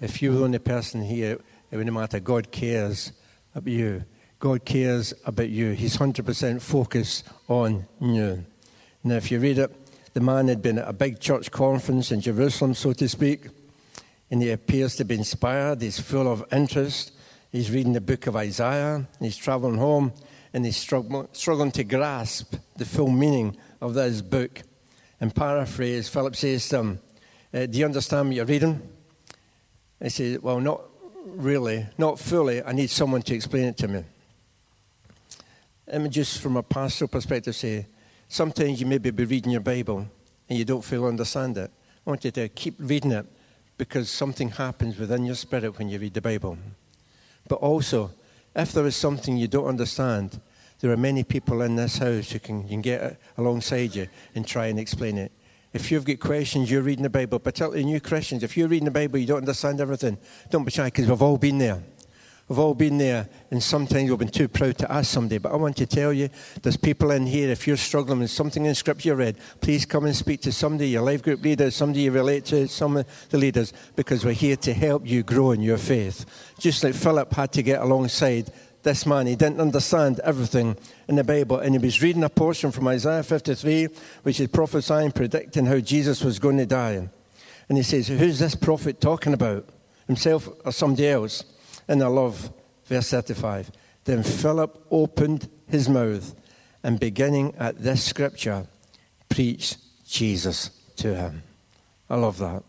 If 0.00 0.20
you're 0.20 0.34
the 0.34 0.44
only 0.44 0.58
person 0.58 1.02
here, 1.02 1.38
it 1.70 1.76
wouldn't 1.76 1.94
matter. 1.94 2.20
God 2.20 2.50
cares 2.50 3.12
about 3.54 3.72
you. 3.72 4.04
God 4.38 4.64
cares 4.64 5.14
about 5.24 5.48
you. 5.48 5.72
He's 5.72 5.96
100% 5.96 6.60
focused 6.60 7.28
on 7.48 7.86
you. 8.00 8.44
Now, 9.02 9.16
if 9.16 9.30
you 9.30 9.38
read 9.38 9.58
it, 9.58 9.70
the 10.12 10.20
man 10.20 10.48
had 10.48 10.62
been 10.62 10.78
at 10.78 10.88
a 10.88 10.92
big 10.92 11.20
church 11.20 11.50
conference 11.50 12.12
in 12.12 12.20
Jerusalem, 12.20 12.74
so 12.74 12.92
to 12.92 13.08
speak, 13.08 13.48
and 14.30 14.42
he 14.42 14.50
appears 14.50 14.96
to 14.96 15.04
be 15.04 15.14
inspired. 15.14 15.80
He's 15.80 15.98
full 15.98 16.30
of 16.30 16.44
interest. 16.52 17.12
He's 17.50 17.70
reading 17.70 17.92
the 17.92 18.00
book 18.00 18.26
of 18.26 18.36
Isaiah. 18.36 19.06
He's 19.20 19.36
traveling 19.36 19.78
home, 19.78 20.12
and 20.52 20.64
he's 20.64 20.76
struggling 20.76 21.72
to 21.72 21.84
grasp 21.84 22.54
the 22.76 22.84
full 22.84 23.10
meaning 23.10 23.56
of 23.80 23.94
this 23.94 24.20
book. 24.20 24.62
And 25.20 25.34
paraphrase, 25.34 26.08
Philip 26.08 26.36
says 26.36 26.68
to 26.68 26.78
him, 26.78 27.00
uh, 27.52 27.66
Do 27.66 27.78
you 27.78 27.84
understand 27.84 28.28
what 28.28 28.36
you're 28.36 28.44
reading? 28.44 28.82
He 30.02 30.08
said, 30.08 30.42
Well, 30.42 30.60
not 30.60 30.82
really, 31.24 31.86
not 31.98 32.18
fully. 32.18 32.62
I 32.62 32.72
need 32.72 32.90
someone 32.90 33.22
to 33.22 33.34
explain 33.34 33.64
it 33.64 33.76
to 33.78 33.88
me. 33.88 34.04
Me 35.92 36.08
just, 36.08 36.40
from 36.40 36.56
a 36.56 36.62
pastoral 36.62 37.08
perspective, 37.08 37.54
say 37.54 37.86
sometimes 38.28 38.80
you 38.80 38.86
maybe 38.86 39.10
be 39.10 39.24
reading 39.24 39.52
your 39.52 39.60
Bible 39.60 40.06
and 40.48 40.58
you 40.58 40.64
don't 40.64 40.84
fully 40.84 41.08
understand 41.08 41.56
it. 41.58 41.70
I 42.06 42.10
want 42.10 42.24
you 42.24 42.30
to 42.32 42.48
keep 42.48 42.74
reading 42.78 43.12
it 43.12 43.26
because 43.78 44.10
something 44.10 44.50
happens 44.50 44.98
within 44.98 45.24
your 45.24 45.34
spirit 45.34 45.78
when 45.78 45.88
you 45.88 45.98
read 45.98 46.14
the 46.14 46.20
Bible. 46.20 46.58
But 47.48 47.56
also, 47.56 48.10
if 48.54 48.72
there 48.72 48.86
is 48.86 48.96
something 48.96 49.36
you 49.36 49.48
don't 49.48 49.66
understand, 49.66 50.40
there 50.80 50.92
are 50.92 50.96
many 50.96 51.24
people 51.24 51.62
in 51.62 51.76
this 51.76 51.98
house 51.98 52.30
who 52.30 52.38
can, 52.38 52.68
can 52.68 52.80
get 52.80 53.18
alongside 53.36 53.94
you 53.94 54.08
and 54.34 54.46
try 54.46 54.66
and 54.66 54.78
explain 54.78 55.18
it. 55.18 55.32
If 55.74 55.90
you've 55.90 56.04
got 56.04 56.20
questions, 56.20 56.70
you're 56.70 56.82
reading 56.82 57.02
the 57.02 57.10
Bible, 57.10 57.40
particularly 57.40 57.82
new 57.84 58.00
Christians, 58.00 58.44
if 58.44 58.56
you're 58.56 58.68
reading 58.68 58.84
the 58.84 58.92
Bible, 58.92 59.18
you 59.18 59.26
don't 59.26 59.38
understand 59.38 59.80
everything, 59.80 60.16
don't 60.48 60.62
be 60.62 60.70
shy 60.70 60.84
because 60.84 61.08
we've 61.08 61.20
all 61.20 61.36
been 61.36 61.58
there. 61.58 61.82
We've 62.46 62.60
all 62.60 62.74
been 62.74 62.98
there, 62.98 63.28
and 63.50 63.60
sometimes 63.60 64.08
we've 64.08 64.18
been 64.18 64.28
too 64.28 64.46
proud 64.46 64.78
to 64.78 64.92
ask 64.92 65.10
somebody. 65.10 65.38
But 65.38 65.50
I 65.50 65.56
want 65.56 65.76
to 65.78 65.86
tell 65.86 66.12
you, 66.12 66.28
there's 66.62 66.76
people 66.76 67.10
in 67.10 67.26
here, 67.26 67.50
if 67.50 67.66
you're 67.66 67.76
struggling 67.76 68.20
with 68.20 68.30
something 68.30 68.66
in 68.66 68.74
Scripture 68.76 69.08
you 69.08 69.14
read, 69.16 69.36
please 69.60 69.84
come 69.84 70.04
and 70.04 70.14
speak 70.14 70.42
to 70.42 70.52
somebody, 70.52 70.90
your 70.90 71.02
life 71.02 71.22
group 71.22 71.42
leader, 71.42 71.70
somebody 71.72 72.02
you 72.02 72.12
relate 72.12 72.44
to, 72.44 72.68
some 72.68 72.98
of 72.98 73.28
the 73.30 73.38
leaders, 73.38 73.72
because 73.96 74.24
we're 74.24 74.32
here 74.32 74.56
to 74.56 74.74
help 74.74 75.04
you 75.04 75.24
grow 75.24 75.50
in 75.50 75.60
your 75.60 75.78
faith. 75.78 76.24
Just 76.60 76.84
like 76.84 76.94
Philip 76.94 77.32
had 77.32 77.50
to 77.52 77.62
get 77.64 77.80
alongside 77.80 78.52
this 78.84 79.06
man. 79.06 79.26
He 79.26 79.34
didn't 79.34 79.60
understand 79.60 80.20
everything 80.20 80.76
in 81.08 81.16
the 81.16 81.24
Bible, 81.24 81.58
and 81.58 81.74
he 81.74 81.84
was 81.84 82.02
reading 82.02 82.22
a 82.22 82.28
portion 82.28 82.70
from 82.70 82.86
Isaiah 82.88 83.22
53, 83.22 83.88
which 84.22 84.38
is 84.38 84.48
prophesying, 84.48 85.12
predicting 85.12 85.66
how 85.66 85.80
Jesus 85.80 86.22
was 86.22 86.38
going 86.38 86.58
to 86.58 86.66
die. 86.66 87.08
And 87.68 87.78
he 87.78 87.82
says, 87.82 88.08
Who's 88.08 88.38
this 88.38 88.54
prophet 88.54 89.00
talking 89.00 89.34
about? 89.34 89.68
Himself 90.06 90.48
or 90.64 90.72
somebody 90.72 91.08
else? 91.08 91.44
And 91.88 92.02
I 92.02 92.06
love 92.06 92.52
verse 92.84 93.10
35. 93.10 93.70
Then 94.04 94.22
Philip 94.22 94.86
opened 94.90 95.48
his 95.66 95.88
mouth 95.88 96.34
and 96.82 97.00
beginning 97.00 97.54
at 97.58 97.82
this 97.82 98.04
scripture, 98.04 98.66
preached 99.28 99.78
Jesus 100.06 100.70
to 100.96 101.14
him. 101.14 101.42
I 102.10 102.16
love 102.16 102.38
that. 102.38 102.62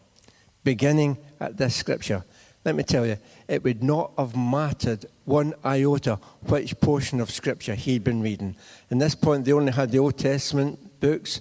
Beginning 0.64 1.18
at 1.40 1.58
this 1.58 1.76
scripture. 1.76 2.24
Let 2.66 2.76
me 2.76 2.82
tell 2.82 3.06
you, 3.06 3.18
it 3.48 3.64
would 3.64 3.84
not 3.84 4.14
have 4.18 4.36
mattered 4.36 5.06
one 5.26 5.54
iota 5.64 6.20
which 6.48 6.78
portion 6.80 7.22
of 7.22 7.30
scripture 7.30 7.76
he'd 7.76 8.04
been 8.04 8.24
reading. 8.24 8.56
In 8.90 8.98
this 8.98 9.14
point, 9.14 9.46
they 9.46 9.54
only 9.54 9.72
had 9.72 9.92
the 9.92 10.00
Old 10.00 10.18
Testament 10.18 11.00
books 11.00 11.40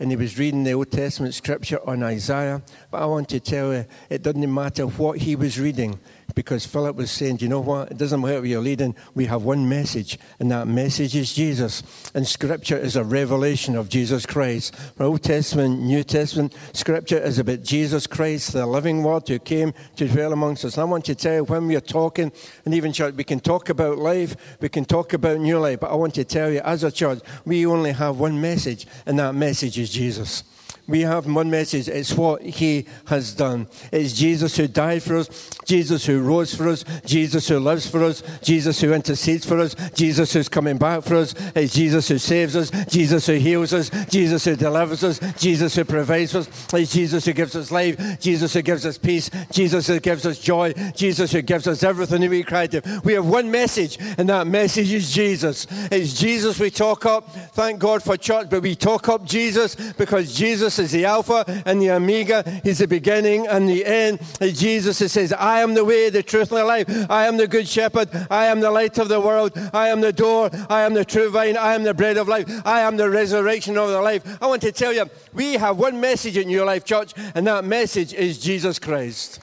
and 0.00 0.10
he 0.10 0.16
was 0.16 0.36
reading 0.36 0.64
the 0.64 0.72
Old 0.72 0.90
Testament 0.90 1.32
scripture 1.34 1.78
on 1.88 2.02
Isaiah. 2.02 2.60
But 2.90 3.02
I 3.02 3.06
want 3.06 3.28
to 3.28 3.38
tell 3.38 3.72
you, 3.72 3.86
it 4.10 4.24
doesn't 4.24 4.52
matter 4.52 4.88
what 4.88 5.18
he 5.18 5.36
was 5.36 5.60
reading 5.60 6.00
because 6.34 6.66
Philip 6.66 6.96
was 6.96 7.10
saying, 7.10 7.38
you 7.40 7.48
know 7.48 7.60
what? 7.60 7.90
It 7.90 7.98
doesn't 7.98 8.20
matter 8.20 8.40
what 8.40 8.48
you're 8.48 8.60
leading. 8.60 8.94
We 9.14 9.26
have 9.26 9.44
one 9.44 9.68
message, 9.68 10.18
and 10.38 10.50
that 10.50 10.66
message 10.66 11.14
is 11.14 11.32
Jesus. 11.32 11.82
And 12.14 12.26
Scripture 12.26 12.76
is 12.76 12.96
a 12.96 13.04
revelation 13.04 13.76
of 13.76 13.88
Jesus 13.88 14.26
Christ. 14.26 14.74
Old 14.98 15.22
Testament, 15.22 15.80
New 15.80 16.02
Testament, 16.02 16.54
Scripture 16.72 17.18
is 17.18 17.38
about 17.38 17.62
Jesus 17.62 18.06
Christ, 18.06 18.52
the 18.52 18.66
living 18.66 19.02
Word 19.02 19.28
who 19.28 19.38
came 19.38 19.72
to 19.96 20.08
dwell 20.08 20.32
amongst 20.32 20.64
us. 20.64 20.74
And 20.74 20.82
I 20.82 20.84
want 20.84 21.04
to 21.06 21.14
tell 21.14 21.34
you, 21.34 21.44
when 21.44 21.66
we 21.66 21.76
are 21.76 21.80
talking, 21.80 22.32
and 22.64 22.74
even 22.74 22.92
church, 22.92 23.14
we 23.14 23.24
can 23.24 23.40
talk 23.40 23.68
about 23.68 23.98
life, 23.98 24.58
we 24.60 24.68
can 24.68 24.84
talk 24.84 25.12
about 25.12 25.38
new 25.38 25.58
life, 25.58 25.80
but 25.80 25.90
I 25.90 25.94
want 25.94 26.14
to 26.14 26.24
tell 26.24 26.50
you, 26.50 26.60
as 26.60 26.82
a 26.82 26.90
church, 26.90 27.20
we 27.44 27.64
only 27.66 27.92
have 27.92 28.18
one 28.18 28.40
message, 28.40 28.86
and 29.06 29.18
that 29.18 29.34
message 29.34 29.78
is 29.78 29.90
Jesus 29.90 30.44
we 30.86 31.00
have 31.00 31.26
one 31.26 31.50
message. 31.50 31.88
It's 31.88 32.12
what 32.12 32.42
he 32.42 32.86
has 33.06 33.34
done. 33.34 33.68
It's 33.90 34.12
Jesus 34.12 34.56
who 34.56 34.68
died 34.68 35.02
for 35.02 35.16
us, 35.16 35.50
Jesus 35.64 36.04
who 36.04 36.20
rose 36.20 36.54
for 36.54 36.68
us, 36.68 36.84
Jesus 37.06 37.48
who 37.48 37.58
lives 37.58 37.88
for 37.88 38.04
us, 38.04 38.22
Jesus 38.42 38.80
who 38.80 38.92
intercedes 38.92 39.46
for 39.46 39.58
us, 39.60 39.74
Jesus 39.94 40.32
who's 40.32 40.48
coming 40.48 40.76
back 40.76 41.02
for 41.02 41.16
us. 41.16 41.34
It's 41.54 41.74
Jesus 41.74 42.08
who 42.08 42.18
saves 42.18 42.54
us, 42.54 42.70
Jesus 42.86 43.26
who 43.26 43.34
heals 43.34 43.72
us, 43.72 43.90
Jesus 44.08 44.44
who 44.44 44.56
delivers 44.56 45.04
us, 45.04 45.20
Jesus 45.38 45.74
who 45.74 45.84
provides 45.84 46.32
for 46.32 46.38
us. 46.38 46.74
It's 46.74 46.92
Jesus 46.92 47.24
who 47.24 47.32
gives 47.32 47.56
us 47.56 47.70
life, 47.70 48.20
Jesus 48.20 48.52
who 48.52 48.62
gives 48.62 48.84
us 48.84 48.98
peace, 48.98 49.30
Jesus 49.50 49.86
who 49.86 50.00
gives 50.00 50.26
us 50.26 50.38
joy, 50.38 50.74
Jesus 50.94 51.32
who 51.32 51.40
gives 51.40 51.66
us 51.66 51.82
everything 51.82 52.20
that 52.20 52.30
we 52.30 52.42
cry 52.42 52.66
to. 52.66 53.00
We 53.04 53.14
have 53.14 53.26
one 53.26 53.50
message, 53.50 53.98
and 54.18 54.28
that 54.28 54.46
message 54.46 54.92
is 54.92 55.10
Jesus. 55.10 55.66
It's 55.90 56.12
Jesus 56.12 56.58
we 56.58 56.70
talk 56.70 57.06
up. 57.06 57.30
Thank 57.54 57.78
God 57.78 58.02
for 58.02 58.16
church, 58.16 58.50
but 58.50 58.62
we 58.62 58.74
talk 58.74 59.08
up 59.08 59.24
Jesus 59.24 59.76
because 59.92 60.34
Jesus 60.34 60.63
Jesus 60.64 60.78
is 60.78 60.92
the 60.92 61.04
Alpha 61.04 61.44
and 61.66 61.82
the 61.82 61.90
Omega. 61.90 62.42
He's 62.64 62.78
the 62.78 62.88
beginning 62.88 63.46
and 63.48 63.68
the 63.68 63.84
end. 63.84 64.18
Jesus 64.40 64.96
says, 64.96 65.30
I 65.30 65.60
am 65.60 65.74
the 65.74 65.84
way, 65.84 66.08
the 66.08 66.22
truth, 66.22 66.52
and 66.52 66.60
the 66.62 66.64
life. 66.64 66.88
I 67.10 67.26
am 67.26 67.36
the 67.36 67.46
good 67.46 67.68
shepherd. 67.68 68.08
I 68.30 68.46
am 68.46 68.60
the 68.60 68.70
light 68.70 68.96
of 68.96 69.08
the 69.08 69.20
world. 69.20 69.52
I 69.74 69.88
am 69.88 70.00
the 70.00 70.10
door. 70.10 70.48
I 70.70 70.80
am 70.80 70.94
the 70.94 71.04
true 71.04 71.28
vine. 71.28 71.58
I 71.58 71.74
am 71.74 71.82
the 71.82 71.92
bread 71.92 72.16
of 72.16 72.28
life. 72.28 72.46
I 72.64 72.80
am 72.80 72.96
the 72.96 73.10
resurrection 73.10 73.76
of 73.76 73.90
the 73.90 74.00
life. 74.00 74.38
I 74.40 74.46
want 74.46 74.62
to 74.62 74.72
tell 74.72 74.90
you, 74.90 75.04
we 75.34 75.52
have 75.52 75.76
one 75.76 76.00
message 76.00 76.38
in 76.38 76.48
your 76.48 76.64
Life 76.64 76.86
Church, 76.86 77.12
and 77.34 77.46
that 77.46 77.66
message 77.66 78.14
is 78.14 78.38
Jesus 78.38 78.78
Christ. 78.78 79.40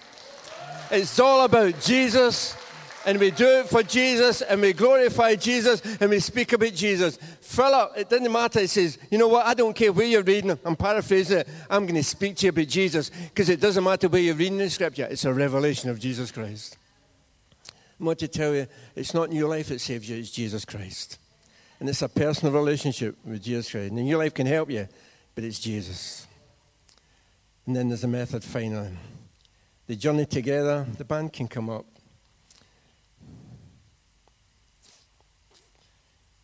It's 0.89 1.19
all 1.19 1.45
about 1.45 1.79
Jesus 1.81 2.55
and 3.05 3.19
we 3.19 3.31
do 3.31 3.47
it 3.59 3.69
for 3.69 3.83
Jesus 3.83 4.41
and 4.41 4.61
we 4.61 4.73
glorify 4.73 5.35
Jesus 5.35 5.81
and 5.99 6.09
we 6.09 6.19
speak 6.19 6.53
about 6.53 6.73
Jesus. 6.73 7.17
Philip, 7.41 7.93
it 7.97 8.09
doesn't 8.09 8.31
matter. 8.31 8.59
He 8.59 8.67
says, 8.67 8.97
You 9.09 9.17
know 9.17 9.27
what? 9.27 9.45
I 9.45 9.53
don't 9.53 9.75
care 9.75 9.91
where 9.91 10.05
you're 10.05 10.23
reading. 10.23 10.57
I'm 10.63 10.75
paraphrasing 10.75 11.39
it. 11.39 11.49
I'm 11.69 11.85
going 11.85 11.95
to 11.95 12.03
speak 12.03 12.37
to 12.37 12.45
you 12.45 12.49
about 12.49 12.67
Jesus 12.67 13.09
because 13.09 13.49
it 13.49 13.59
doesn't 13.59 13.83
matter 13.83 14.07
where 14.07 14.21
you're 14.21 14.35
reading 14.35 14.57
the 14.57 14.69
scripture. 14.69 15.07
It's 15.09 15.25
a 15.25 15.33
revelation 15.33 15.89
of 15.89 15.99
Jesus 15.99 16.31
Christ. 16.31 16.77
I 17.99 18.03
want 18.03 18.19
to 18.19 18.27
tell 18.27 18.55
you, 18.55 18.67
it's 18.95 19.13
not 19.13 19.29
new 19.29 19.47
life 19.47 19.67
that 19.67 19.79
saves 19.79 20.09
you, 20.09 20.17
it's 20.17 20.31
Jesus 20.31 20.65
Christ. 20.65 21.19
And 21.79 21.89
it's 21.89 22.01
a 22.01 22.09
personal 22.09 22.53
relationship 22.53 23.15
with 23.25 23.43
Jesus 23.43 23.69
Christ. 23.69 23.91
And 23.91 24.07
your 24.07 24.19
life 24.19 24.33
can 24.33 24.47
help 24.47 24.71
you, 24.71 24.87
but 25.35 25.43
it's 25.43 25.59
Jesus. 25.59 26.27
And 27.65 27.75
then 27.75 27.89
there's 27.89 28.03
a 28.03 28.07
method 28.07 28.43
finally. 28.43 28.89
The 29.87 29.95
journey 29.95 30.25
together, 30.25 30.85
the 30.97 31.05
band 31.05 31.33
can 31.33 31.47
come 31.47 31.69
up. 31.69 31.85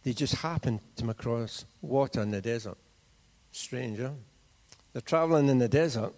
They 0.08 0.14
just 0.14 0.36
happened 0.36 0.80
to 0.96 1.02
come 1.04 1.10
across 1.10 1.66
water 1.82 2.22
in 2.22 2.32
the 2.32 2.40
desert. 2.40 2.78
Strange, 3.52 4.00
huh? 4.00 4.12
They're 4.94 5.02
traveling 5.02 5.50
in 5.50 5.58
the 5.58 5.68
desert. 5.68 6.14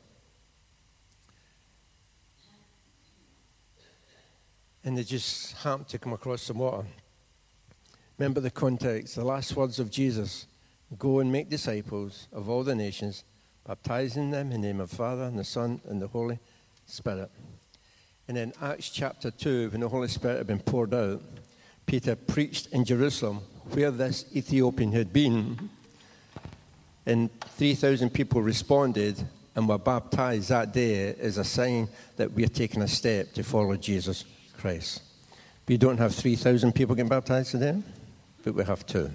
And 4.84 4.96
they 4.96 5.02
just 5.02 5.54
happened 5.54 5.88
to 5.88 5.98
come 5.98 6.14
across 6.14 6.44
some 6.44 6.60
water. 6.60 6.86
Remember 8.20 8.40
the 8.40 8.52
context, 8.52 9.16
the 9.16 9.26
last 9.26 9.56
words 9.56 9.80
of 9.80 9.90
Jesus 9.90 10.46
Go 11.00 11.18
and 11.18 11.32
make 11.32 11.50
disciples 11.50 12.28
of 12.32 12.48
all 12.48 12.64
the 12.64 12.76
nations, 12.76 13.24
baptizing 13.66 14.30
them 14.30 14.52
in 14.52 14.62
the 14.62 14.68
name 14.68 14.82
of 14.82 14.92
the 14.92 14.96
Father, 14.96 15.24
and 15.24 15.40
the 15.40 15.44
Son, 15.44 15.82
and 15.86 16.00
the 16.00 16.10
Holy 16.10 16.38
Spirit. 16.86 17.32
And 18.28 18.38
in 18.38 18.54
Acts 18.62 18.92
chapter 18.92 19.32
2, 19.32 19.72
when 19.72 19.82
the 19.82 19.90
Holy 19.90 20.10
Spirit 20.10 20.38
had 20.38 20.46
been 20.46 20.60
poured 20.60 20.94
out, 20.94 21.24
Peter 21.88 22.16
preached 22.16 22.68
in 22.68 22.86
Jerusalem 22.86 23.42
where 23.74 23.92
this 23.92 24.26
Ethiopian 24.36 24.92
had 24.92 25.12
been. 25.14 25.70
And 27.06 27.30
3,000 27.42 28.12
people 28.12 28.42
responded 28.42 29.24
and 29.56 29.68
were 29.68 29.78
baptized 29.78 30.50
that 30.50 30.72
day 30.72 31.16
as 31.16 31.38
a 31.38 31.44
sign 31.44 31.90
that 32.18 32.32
we're 32.32 32.48
taking 32.48 32.82
a 32.82 32.88
step 32.88 33.34
to 33.34 33.44
follow 33.44 33.76
Jesus 33.76 34.26
Christ. 34.58 35.02
We 35.68 35.78
don't 35.78 35.98
have 35.98 36.14
3,000 36.16 36.74
people 36.74 36.96
getting 36.96 37.10
baptized 37.10 37.52
today, 37.52 37.82
but 38.44 38.56
we 38.56 38.64
have 38.64 38.86
two. 38.86 39.12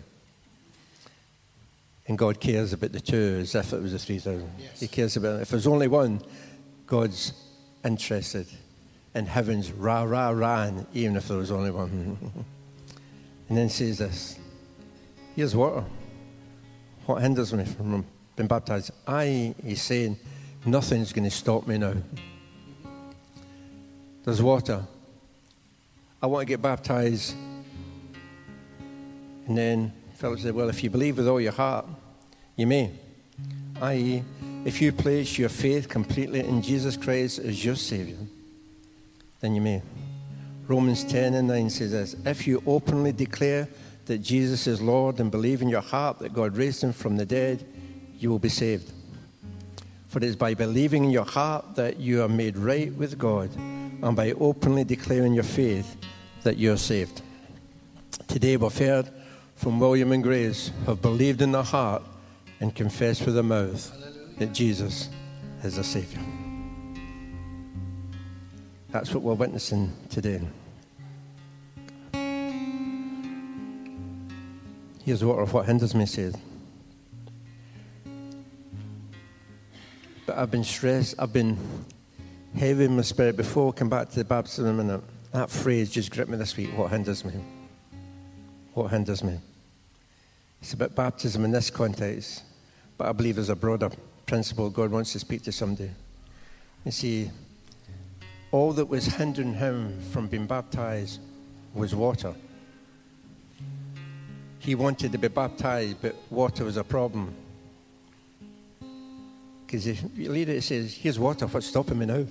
And 2.07 2.19
God 2.19 2.39
cares 2.39 2.73
about 2.73 2.93
the 2.93 3.01
two 3.01 3.39
as 3.41 3.55
if 3.55 3.73
it 3.73 3.81
was 3.81 3.93
the 3.93 3.99
3,000. 3.99 4.51
Yes. 4.59 4.81
He 4.81 4.89
cares 4.89 5.17
about 5.17 5.37
it. 5.37 5.43
If 5.43 5.49
there's 5.49 5.67
only 5.67 5.89
one, 5.89 6.21
God's 6.87 7.33
interested. 7.85 8.47
And 9.15 9.27
heaven's 9.27 9.73
rah, 9.73 10.03
rah, 10.03 10.31
rah, 10.31 10.71
even 10.93 11.17
if 11.17 11.29
there 11.29 11.39
was 11.39 11.51
only 11.51 11.71
one. 11.71 11.89
Mm-hmm. 11.89 12.41
and 13.49 13.59
then 13.59 13.69
says 13.71 13.99
this 13.99 14.39
Here's 15.37 15.57
water. 15.57 15.85
What 17.07 17.21
hinders 17.21 17.53
me 17.53 17.65
from 17.65 18.07
being 18.37 18.47
baptized? 18.47 18.93
I, 19.07 19.55
he's 19.65 19.83
saying, 19.83 20.17
nothing's 20.65 21.13
going 21.13 21.25
to 21.25 21.31
stop 21.31 21.67
me 21.67 21.77
now. 21.77 21.95
There's 24.25 24.41
water. 24.41 24.85
I 26.23 26.27
want 26.27 26.43
to 26.43 26.47
get 26.47 26.63
baptized. 26.63 27.35
And 29.47 29.59
then 29.59 29.93
Philip 30.15 30.39
said, 30.39 30.55
Well, 30.55 30.69
if 30.71 30.83
you 30.83 30.89
believe 30.89 31.19
with 31.19 31.29
all 31.29 31.41
your 31.41 31.53
heart, 31.53 31.87
you 32.57 32.67
may. 32.67 32.93
I.e., 33.83 34.23
if 34.65 34.81
you 34.81 34.93
place 34.93 35.37
your 35.37 35.49
faith 35.49 35.89
completely 35.89 36.41
in 36.41 36.63
Jesus 36.63 36.97
Christ 36.97 37.41
as 37.41 37.63
your 37.63 37.75
Savior, 37.75 38.17
then 39.41 39.55
you 39.55 39.61
may. 39.61 39.83
Romans 40.69 41.05
10 41.05 41.35
and 41.35 41.49
9 41.49 41.69
says 41.69 41.91
this 41.91 42.17
If 42.25 42.47
you 42.47 42.63
openly 42.67 43.13
declare 43.13 43.69
that 44.07 44.19
Jesus 44.19 44.67
is 44.67 44.81
Lord 44.81 45.21
and 45.21 45.31
believe 45.31 45.63
in 45.63 45.69
your 45.69 45.81
heart 45.81 46.19
that 46.19 46.35
God 46.35 46.57
raised 46.57 46.83
him 46.83 46.93
from 46.93 47.17
the 47.17 47.27
dead, 47.27 47.65
you 48.19 48.31
will 48.31 48.39
be 48.39 48.49
saved. 48.49 48.93
For 50.09 50.19
it 50.19 50.25
is 50.25 50.37
by 50.37 50.55
believing 50.55 51.05
in 51.05 51.11
your 51.11 51.25
heart 51.25 51.75
that 51.77 51.99
you 51.99 52.23
are 52.23 52.29
made 52.29 52.57
right 52.57 52.93
with 52.95 53.19
God, 53.19 53.51
and 53.57 54.15
by 54.15 54.33
openly 54.33 54.85
declaring 54.85 55.35
your 55.35 55.45
faith 55.45 55.97
that 56.43 56.57
you 56.57 56.73
are 56.73 56.77
saved. 56.77 57.23
Today 58.29 58.57
we've 58.57 58.77
heard 58.77 59.09
from 59.57 59.81
William 59.81 60.13
and 60.13 60.23
Grace 60.23 60.71
who 60.81 60.93
have 60.93 61.03
believed 61.03 61.43
in 61.43 61.53
their 61.53 61.63
heart 61.63 62.03
and 62.61 62.75
confessed 62.75 63.25
with 63.25 63.35
their 63.35 63.43
mouth 63.43 63.91
that 64.39 64.53
Jesus 64.53 65.09
is 65.63 65.77
the 65.77 65.85
Savior. 65.85 66.21
That's 68.91 69.13
what 69.13 69.23
we're 69.23 69.35
witnessing 69.35 69.93
today. 70.11 70.41
Here's 75.05 75.23
what, 75.23 75.53
what 75.53 75.67
hinders 75.67 75.95
me 75.95 76.07
said. 76.07 76.35
But 80.25 80.39
I've 80.39 80.51
been 80.51 80.65
stressed, 80.65 81.15
I've 81.19 81.33
been 81.33 81.59
heavy 82.57 82.87
in 82.87 82.97
my 82.97 83.03
spirit 83.03 83.37
before 83.37 83.71
I 83.71 83.73
come 83.77 83.91
back 83.91 84.09
to 84.09 84.17
the 84.17 84.25
baptism 84.25 84.65
in 84.65 84.71
a 84.71 84.83
minute. 84.83 85.05
That 85.33 85.51
phrase 85.51 85.91
just 85.91 86.11
gripped 86.11 86.31
me 86.31 86.39
this 86.39 86.57
week. 86.57 86.71
What 86.79 86.91
hinders 86.91 87.23
me? 87.23 87.35
What 88.73 88.89
hinders 88.89 89.23
me? 89.23 89.39
It's 90.63 90.73
about 90.73 90.95
baptism 90.95 91.45
in 91.45 91.51
this 91.51 91.69
context, 91.69 92.43
but 92.97 93.07
I 93.07 93.13
believe 93.13 93.35
there's 93.35 93.51
a 93.51 93.57
broader 93.57 93.91
principle 94.25 94.71
God 94.71 94.91
wants 94.91 95.13
to 95.13 95.19
speak 95.19 95.43
to 95.43 95.53
somebody. 95.53 95.91
You 96.87 96.93
see, 96.93 97.31
all 98.53 98.73
that 98.73 98.87
was 98.87 99.05
hindering 99.05 99.53
him 99.53 100.01
from 100.13 100.29
being 100.29 100.47
baptized 100.47 101.21
was 101.75 101.95
water. 101.95 102.35
He 104.65 104.75
wanted 104.75 105.13
to 105.13 105.19
be 105.19 105.29
baptized, 105.29 105.99
but 106.01 106.17
water 106.31 106.65
was 106.65 106.79
a 106.79 106.85
problem. 106.85 107.35
Because 109.67 109.87
if 109.87 110.03
you 110.17 110.33
read 110.33 110.49
it, 110.49 110.57
it 110.57 110.63
says, 110.63 110.95
Here's 110.95 111.19
water, 111.19 111.47
what's 111.47 111.67
stopping 111.67 111.99
me 111.99 112.07
now? 112.07 112.25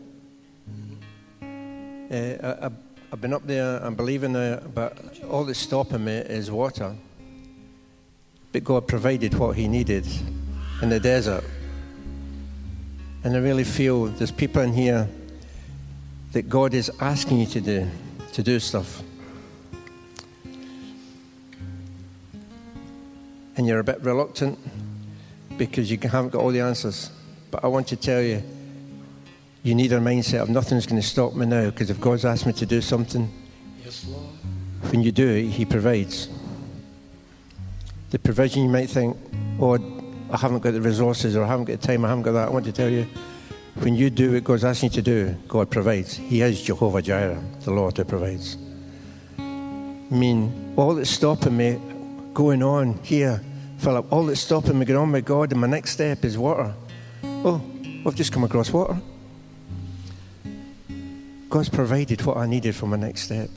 Uh, 2.10 2.58
I, 2.60 2.72
have 3.12 3.22
been 3.22 3.34
up 3.34 3.46
there, 3.46 3.78
I'm 3.86 3.94
believing 3.94 4.36
it, 4.36 4.74
but 4.74 4.98
all 5.30 5.44
that's 5.44 5.60
stopping 5.60 6.06
me 6.06 6.14
is 6.14 6.50
water. 6.50 6.96
But 8.52 8.64
God 8.64 8.88
provided 8.88 9.36
what 9.36 9.56
He 9.56 9.68
needed 9.68 10.08
in 10.82 10.90
the 10.90 11.00
desert. 11.00 11.44
And 13.24 13.36
I 13.36 13.40
really 13.40 13.64
feel 13.64 14.06
there's 14.06 14.32
people 14.32 14.64
in 14.64 14.74
here 14.74 15.08
that 16.32 16.50
God 16.50 16.74
is 16.74 16.90
asking 17.00 17.42
you 17.42 17.46
to 17.46 17.62
do, 17.62 17.88
to 18.32 18.42
do 18.42 18.60
stuff. 18.60 19.04
And 23.56 23.68
you're 23.68 23.80
a 23.80 23.84
bit 23.84 24.02
reluctant 24.02 24.58
because 25.58 25.92
you 25.92 25.98
haven't 25.98 26.30
got 26.30 26.42
all 26.42 26.52
the 26.52 26.62
answers. 26.62 27.12
But 27.52 27.64
I 27.64 27.68
want 27.68 27.88
to 27.88 27.96
tell 27.96 28.22
you, 28.22 28.42
you 29.64 29.76
need 29.76 29.94
a 29.94 30.00
mindset 30.00 30.42
of 30.42 30.50
nothing's 30.50 30.86
going 30.86 31.02
to 31.02 31.08
stop 31.08 31.36
me 31.36 31.46
now 31.46 31.70
because 31.70 31.90
if 31.90 32.00
God's 32.00 32.26
asked 32.26 32.46
me 32.46 32.54
to 32.54 32.66
do 32.66 32.82
something, 32.82 33.32
yes, 33.84 34.06
when 34.90 35.04
you 35.04 35.12
do 35.12 35.28
it, 35.28 35.50
He 35.50 35.66
provides 35.66 36.30
the 38.14 38.20
provision, 38.20 38.62
you 38.62 38.70
might 38.70 38.92
think, 38.92 39.18
oh, 39.60 39.74
I 40.30 40.38
haven't 40.38 40.60
got 40.60 40.74
the 40.74 40.82
resources 40.82 41.36
or 41.36 41.44
I 41.44 41.48
haven't 41.48 41.66
got 41.66 41.82
the 41.82 41.88
time, 41.88 42.06
I 42.06 42.10
haven't 42.10 42.24
got 42.24 42.34
that. 42.34 42.48
I 42.48 42.52
want 42.52 42.64
to 42.66 42.72
tell 42.72 42.88
you, 42.88 43.08
when 43.80 43.96
you 43.96 44.12
do 44.12 44.34
what 44.34 44.44
God's 44.44 44.64
asking 44.64 44.92
you 44.92 44.94
to 44.98 45.02
do, 45.02 45.36
God 45.48 45.72
provides. 45.72 46.14
He 46.14 46.42
is 46.42 46.62
Jehovah 46.62 47.02
Jireh, 47.02 47.42
the 47.62 47.72
Lord 47.72 47.98
who 47.98 48.04
provides. 48.04 48.56
I 49.40 49.42
mean, 50.12 50.76
all 50.78 50.94
that's 50.94 51.10
stopping 51.10 51.58
me 51.58 51.82
going 52.34 52.64
on 52.64 52.96
here, 53.04 53.42
Philip, 53.78 54.12
all 54.12 54.26
that's 54.26 54.42
stopping 54.42 54.80
me 54.80 54.86
going 54.86 55.00
on 55.00 55.12
with 55.12 55.26
God, 55.26 55.52
and 55.52 55.62
my 55.62 55.68
next 55.68 55.92
step 55.92 56.26
is 56.26 56.38
water. 56.38 56.74
Oh, 57.24 57.62
I've 58.06 58.16
just 58.16 58.32
come 58.32 58.44
across 58.44 58.72
water. 58.72 58.98
God's 61.50 61.70
provided 61.70 62.22
what 62.24 62.38
I 62.38 62.46
needed 62.46 62.76
for 62.76 62.88
my 62.88 62.98
next 62.98 63.22
step. 63.24 63.50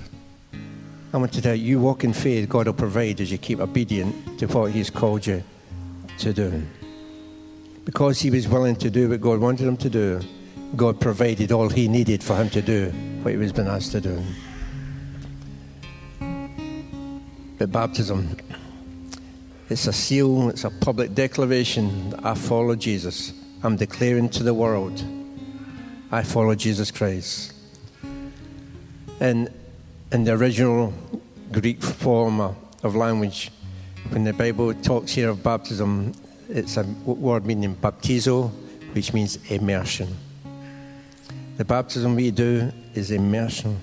I 1.13 1.17
want 1.17 1.33
to 1.33 1.41
tell 1.41 1.55
you, 1.55 1.65
you 1.65 1.81
walk 1.81 2.05
in 2.05 2.13
faith, 2.13 2.49
God 2.49 2.67
will 2.67 2.75
provide 2.75 3.21
as 3.21 3.33
you 3.33 3.39
keep 3.39 3.61
obedient 3.61 4.39
to 4.39 4.47
what 4.47 4.73
He's 4.73 4.91
called 4.91 5.27
you 5.27 5.43
to 6.19 6.33
do. 6.33 6.67
Because 7.85 8.21
he 8.21 8.31
was 8.31 8.49
willing 8.49 8.77
to 8.77 8.91
do 8.91 9.09
what 9.09 9.21
God 9.21 9.41
wanted 9.41 9.67
him 9.67 9.77
to 9.79 9.89
do, 9.89 10.21
God 10.75 11.01
provided 11.01 11.53
all 11.53 11.69
he 11.69 11.87
needed 11.89 12.23
for 12.23 12.35
him 12.35 12.51
to 12.51 12.61
do 12.61 12.91
what 13.23 13.31
he 13.31 13.37
was 13.37 13.53
being 13.53 13.69
asked 13.69 13.93
to 13.93 14.01
do. 14.01 14.23
But 17.59 17.71
baptism, 17.71 18.37
it's 19.69 19.87
a 19.87 19.93
seal, 19.93 20.49
it's 20.49 20.65
a 20.65 20.71
public 20.71 21.15
declaration 21.15 22.11
that 22.11 22.25
I 22.25 22.35
follow 22.35 22.77
Jesus. 22.77 23.33
I'm 23.63 23.77
declaring 23.77 24.29
to 24.31 24.43
the 24.43 24.55
world, 24.55 25.03
I 26.13 26.23
follow 26.23 26.55
Jesus 26.55 26.91
Christ. 26.91 27.53
And 29.19 29.53
in 30.13 30.25
the 30.25 30.33
original 30.33 30.93
Greek 31.51 31.83
form 31.83 32.41
of 32.41 32.95
language, 32.95 33.51
when 34.11 34.23
the 34.23 34.33
Bible 34.33 34.73
talks 34.75 35.13
here 35.13 35.31
of 35.31 35.43
baptism, 35.43 36.13
it's 36.49 36.77
a 36.77 36.85
word 37.05 37.45
meaning 37.45 37.75
baptizo, 37.75 38.51
which 38.93 39.13
means 39.13 39.39
immersion. 39.51 40.17
The 41.57 41.65
baptism 41.65 42.15
we 42.15 42.31
do 42.31 42.71
is 42.95 43.11
immersion. 43.11 43.81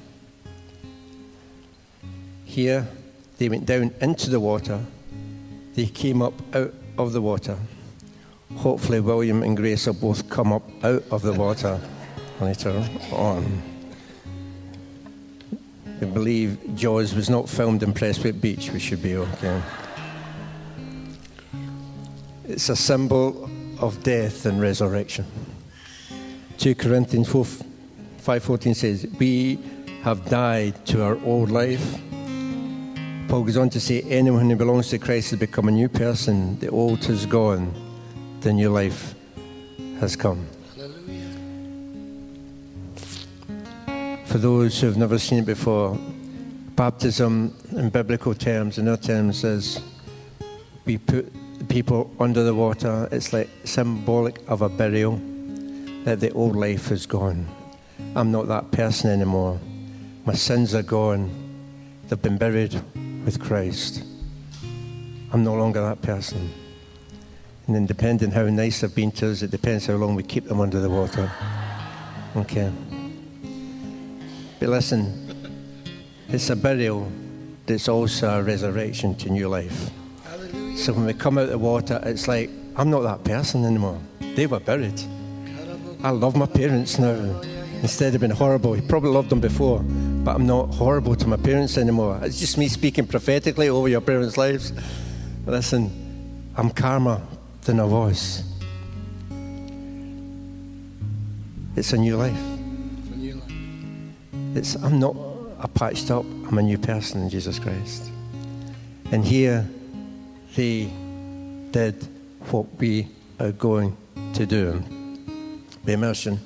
Here, 2.46 2.88
they 3.38 3.50
went 3.50 3.66
down 3.66 3.92
into 4.00 4.30
the 4.30 4.40
water, 4.40 4.80
they 5.76 5.86
came 5.88 6.22
up 6.22 6.34
out 6.56 6.74
of 6.98 7.14
the 7.14 7.22
water. 7.22 7.58
Hopefully, 8.56 9.00
William 9.00 9.44
and 9.44 9.58
Grace 9.58 9.88
will 9.88 9.94
both 9.94 10.30
come 10.30 10.54
up 10.54 10.64
out 10.84 11.04
of 11.12 11.22
the 11.22 11.34
water 11.34 11.80
later 12.40 12.84
on. 13.12 13.62
We 16.00 16.08
believe 16.08 16.76
Jaws 16.76 17.16
was 17.16 17.30
not 17.30 17.50
filmed 17.50 17.82
in 17.82 17.94
Prestwick 17.94 18.40
Beach. 18.40 18.72
We 18.72 18.80
should 18.80 19.02
be 19.02 19.16
okay. 19.16 19.62
It's 22.46 22.70
a 22.70 22.76
symbol 22.76 23.50
of 23.80 24.04
death 24.04 24.46
and 24.46 24.62
resurrection. 24.62 25.26
2 26.58 26.76
Corinthians 26.76 27.30
4, 27.30 27.46
5.14 27.46 28.76
says, 28.76 29.08
We 29.20 29.60
have 30.04 30.26
died 30.30 30.86
to 30.88 31.04
our 31.04 31.18
old 31.24 31.50
life. 31.50 32.00
Paul 33.34 33.46
goes 33.46 33.58
on 33.58 33.70
to 33.72 33.80
say, 33.80 34.04
Anyone 34.04 34.48
who 34.48 34.56
belongs 34.56 34.90
to 34.90 35.00
Christ 35.00 35.32
has 35.32 35.40
become 35.40 35.68
a 35.68 35.72
new 35.72 35.90
person. 35.90 36.60
The 36.60 36.68
old 36.70 37.04
has 37.06 37.26
gone, 37.26 37.74
the 38.42 38.54
new 38.54 38.70
life 38.70 39.16
has 40.00 40.16
come. 40.16 40.46
Hallelujah. 40.76 41.32
For 44.26 44.38
those 44.38 44.80
who 44.80 44.86
have 44.86 44.98
never 44.98 45.18
seen 45.18 45.40
it 45.40 45.48
before, 45.48 45.98
baptism 46.76 47.56
in 47.72 47.90
biblical 47.90 48.36
terms, 48.36 48.78
in 48.78 48.88
our 48.88 48.98
terms, 48.98 49.44
is 49.44 49.82
we 50.86 51.00
put 51.00 51.34
people 51.70 52.14
under 52.20 52.44
the 52.44 52.54
water. 52.54 53.10
It's 53.12 53.34
like 53.34 53.50
symbolic 53.64 54.48
of 54.48 54.62
a 54.62 54.70
burial, 54.70 55.20
that 56.04 56.20
the 56.20 56.32
old 56.34 56.56
life 56.56 56.92
is 56.92 57.08
gone. 57.08 57.48
I'm 58.16 58.32
not 58.32 58.48
that 58.50 58.70
person 58.70 59.10
anymore. 59.10 59.60
My 60.24 60.36
sins 60.36 60.76
are 60.76 60.84
gone. 60.84 61.32
They've 62.08 62.22
been 62.22 62.38
buried 62.38 62.80
with 63.26 63.40
Christ. 63.40 64.04
I'm 65.32 65.44
no 65.44 65.54
longer 65.56 65.82
that 65.82 66.02
person. 66.02 66.52
And 67.66 67.76
then, 67.76 67.86
depending 67.86 68.32
how 68.32 68.44
nice 68.44 68.82
they've 68.82 68.94
been 68.94 69.12
to 69.14 69.32
us, 69.32 69.42
it 69.42 69.52
depends 69.52 69.86
how 69.86 69.96
long 69.96 70.16
we 70.16 70.24
keep 70.24 70.46
them 70.46 70.60
under 70.60 70.80
the 70.80 70.90
water. 70.90 71.32
Okay. 72.36 72.72
But 74.60 74.70
listen, 74.70 75.54
it's 76.28 76.50
a 76.50 76.56
burial 76.56 77.10
that's 77.66 77.88
also 77.88 78.40
a 78.40 78.44
resurrection 78.44 79.16
to 79.16 79.30
new 79.30 79.48
life. 79.48 79.90
So 80.76 80.94
when 80.94 81.06
we 81.06 81.14
come 81.14 81.38
out 81.38 81.46
of 81.46 81.50
the 81.52 81.58
water, 81.58 82.02
it's 82.04 82.28
like, 82.28 82.50
I'm 82.76 82.90
not 82.90 83.02
that 83.02 83.24
person 83.24 83.64
anymore. 83.64 84.00
They 84.20 84.48
were 84.48 84.60
buried. 84.60 85.02
I 86.04 86.10
love 86.10 86.36
my 86.36 86.48
parents 86.48 87.00
now. 87.00 87.42
Instead 87.84 88.16
of 88.16 88.22
being 88.22 88.32
horrible, 88.32 88.74
he 88.74 88.82
probably 88.82 89.10
loved 89.10 89.30
them 89.30 89.42
before, 89.42 89.80
but 90.24 90.34
I'm 90.34 90.48
not 90.48 90.74
horrible 90.74 91.18
to 91.18 91.28
my 91.28 91.36
parents 91.36 91.78
anymore. 91.78 92.18
It's 92.24 92.40
just 92.40 92.58
me 92.58 92.70
speaking 92.70 93.06
prophetically 93.06 93.68
over 93.68 93.90
your 93.90 94.00
parents' 94.00 94.38
lives. 94.38 94.72
Listen, 95.46 95.92
I'm 96.56 96.70
calmer 96.70 97.22
than 97.64 97.82
I 97.82 97.84
was. 97.84 98.44
It's 101.76 101.92
a 101.92 101.98
new 101.98 102.16
life. 102.16 102.38
A 102.38 103.16
new 103.18 103.36
life. 103.36 103.52
It's, 104.56 104.76
I'm 104.76 104.98
not 104.98 105.18
a 105.60 105.68
patched 105.68 106.10
up, 106.10 106.24
I'm 106.24 106.58
a 106.58 106.64
new 106.64 106.78
person 106.78 107.22
in 107.24 107.30
Jesus 107.30 107.60
Christ. 107.60 108.10
And 109.12 109.26
here 109.26 109.68
they 110.56 110.90
did 111.72 112.08
what 112.50 112.74
we 112.76 113.10
are 113.42 113.52
going 113.52 113.98
to 114.36 114.46
do 114.46 114.82
the 115.84 115.92
immersion, 115.92 116.40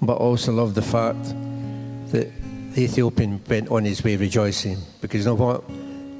but 0.00 0.14
also 0.14 0.52
love 0.52 0.74
the 0.74 0.82
fact 0.82 1.22
that 2.12 2.30
the 2.74 2.82
Ethiopian 2.84 3.40
went 3.48 3.70
on 3.70 3.84
his 3.84 4.02
way 4.02 4.16
rejoicing 4.16 4.78
because 5.00 5.24
you 5.24 5.26
know 5.26 5.34
what? 5.34 5.64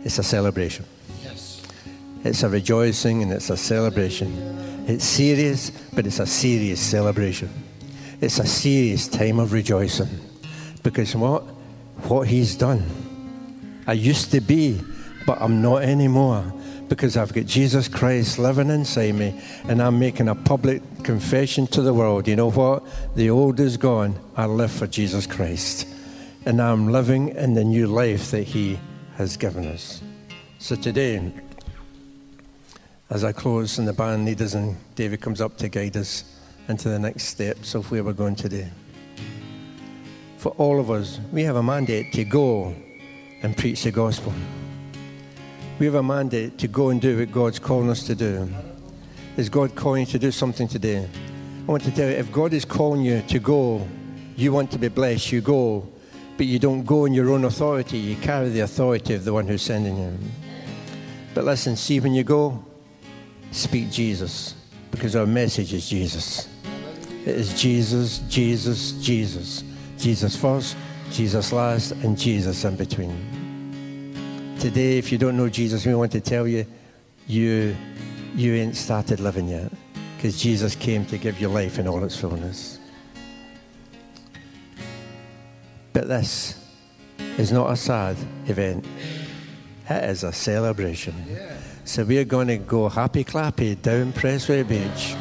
It's 0.04 0.18
a 0.18 0.22
celebration. 0.22 0.84
Yes. 1.22 1.62
It's 2.24 2.42
a 2.42 2.48
rejoicing 2.48 3.22
and 3.22 3.32
it's 3.32 3.50
a 3.50 3.56
celebration. 3.56 4.84
It's 4.86 5.04
serious, 5.04 5.70
but 5.94 6.06
it's 6.06 6.20
a 6.20 6.26
serious 6.26 6.80
celebration. 6.80 7.50
It's 8.20 8.38
a 8.38 8.46
serious 8.46 9.08
time 9.08 9.38
of 9.38 9.52
rejoicing. 9.52 10.08
Because 10.82 11.16
what? 11.16 11.42
What 12.08 12.28
he's 12.28 12.56
done. 12.56 12.84
I 13.86 13.94
used 13.94 14.30
to 14.32 14.40
be, 14.40 14.80
but 15.26 15.38
I'm 15.40 15.62
not 15.62 15.82
anymore. 15.82 16.52
Because 16.94 17.16
I've 17.16 17.32
got 17.32 17.46
Jesus 17.46 17.88
Christ 17.88 18.38
living 18.38 18.70
inside 18.70 19.16
me 19.16 19.34
and 19.64 19.82
I'm 19.82 19.98
making 19.98 20.28
a 20.28 20.34
public 20.36 20.80
confession 21.02 21.66
to 21.68 21.82
the 21.82 21.92
world. 21.92 22.28
You 22.28 22.36
know 22.36 22.52
what? 22.52 22.84
The 23.16 23.30
old 23.30 23.58
is 23.58 23.76
gone. 23.76 24.16
I 24.36 24.46
live 24.46 24.70
for 24.70 24.86
Jesus 24.86 25.26
Christ. 25.26 25.88
And 26.46 26.62
I'm 26.62 26.92
living 26.92 27.30
in 27.30 27.54
the 27.54 27.64
new 27.64 27.88
life 27.88 28.30
that 28.30 28.44
he 28.44 28.78
has 29.16 29.36
given 29.36 29.66
us. 29.66 30.04
So 30.60 30.76
today, 30.76 31.32
as 33.10 33.24
I 33.24 33.32
close 33.32 33.78
and 33.78 33.88
the 33.88 33.92
band 33.92 34.24
leaders 34.24 34.54
and 34.54 34.76
David 34.94 35.20
comes 35.20 35.40
up 35.40 35.56
to 35.58 35.68
guide 35.68 35.96
us 35.96 36.22
into 36.68 36.90
the 36.90 37.00
next 37.00 37.24
steps 37.24 37.74
of 37.74 37.90
where 37.90 38.04
we're 38.04 38.12
going 38.12 38.36
today. 38.36 38.70
For 40.36 40.50
all 40.58 40.78
of 40.78 40.92
us, 40.92 41.18
we 41.32 41.42
have 41.42 41.56
a 41.56 41.62
mandate 41.62 42.12
to 42.12 42.24
go 42.24 42.72
and 43.42 43.56
preach 43.56 43.82
the 43.82 43.90
gospel. 43.90 44.32
We 45.76 45.86
have 45.86 45.96
a 45.96 46.02
mandate 46.02 46.56
to 46.58 46.68
go 46.68 46.90
and 46.90 47.00
do 47.00 47.18
what 47.18 47.32
God's 47.32 47.58
calling 47.58 47.90
us 47.90 48.04
to 48.04 48.14
do. 48.14 48.48
Is 49.36 49.48
God 49.48 49.74
calling 49.74 50.02
you 50.02 50.06
to 50.12 50.18
do 50.20 50.30
something 50.30 50.68
today? 50.68 51.08
I 51.66 51.70
want 51.70 51.82
to 51.82 51.90
tell 51.90 52.08
you, 52.08 52.14
if 52.14 52.30
God 52.30 52.52
is 52.52 52.64
calling 52.64 53.02
you 53.02 53.22
to 53.22 53.40
go, 53.40 53.88
you 54.36 54.52
want 54.52 54.70
to 54.70 54.78
be 54.78 54.86
blessed, 54.86 55.32
you 55.32 55.40
go. 55.40 55.88
But 56.36 56.46
you 56.46 56.60
don't 56.60 56.84
go 56.84 57.06
in 57.06 57.12
your 57.14 57.30
own 57.30 57.44
authority, 57.44 57.98
you 57.98 58.14
carry 58.16 58.50
the 58.50 58.60
authority 58.60 59.14
of 59.14 59.24
the 59.24 59.32
one 59.32 59.48
who's 59.48 59.62
sending 59.62 59.96
you. 59.96 60.16
But 61.34 61.44
listen, 61.44 61.74
see, 61.74 61.98
when 61.98 62.14
you 62.14 62.22
go, 62.22 62.64
speak 63.50 63.90
Jesus, 63.90 64.54
because 64.92 65.16
our 65.16 65.26
message 65.26 65.72
is 65.72 65.88
Jesus. 65.88 66.48
It 67.22 67.34
is 67.34 67.60
Jesus, 67.60 68.18
Jesus, 68.28 68.92
Jesus. 68.92 69.64
Jesus 69.98 70.36
first, 70.36 70.76
Jesus 71.10 71.52
last, 71.52 71.92
and 71.92 72.16
Jesus 72.16 72.64
in 72.64 72.76
between. 72.76 73.33
Today, 74.58 74.98
if 74.98 75.12
you 75.12 75.18
don't 75.18 75.36
know 75.36 75.48
Jesus, 75.48 75.84
we 75.84 75.94
want 75.94 76.12
to 76.12 76.20
tell 76.20 76.46
you, 76.48 76.66
you, 77.26 77.76
you 78.34 78.54
ain't 78.54 78.76
started 78.76 79.20
living 79.20 79.48
yet, 79.48 79.70
because 80.16 80.40
Jesus 80.40 80.74
came 80.74 81.04
to 81.06 81.18
give 81.18 81.40
you 81.40 81.48
life 81.48 81.78
in 81.78 81.86
all 81.86 82.02
its 82.02 82.16
fullness. 82.16 82.78
But 85.92 86.08
this 86.08 86.60
is 87.38 87.52
not 87.52 87.70
a 87.70 87.76
sad 87.76 88.16
event. 88.46 88.86
It 89.88 90.04
is 90.04 90.24
a 90.24 90.32
celebration. 90.32 91.14
So 91.84 92.04
we're 92.04 92.24
going 92.24 92.48
to 92.48 92.56
go 92.56 92.88
happy 92.88 93.24
clappy 93.24 93.80
down 93.80 94.12
Prestwick 94.12 94.66
Beach. 94.66 95.14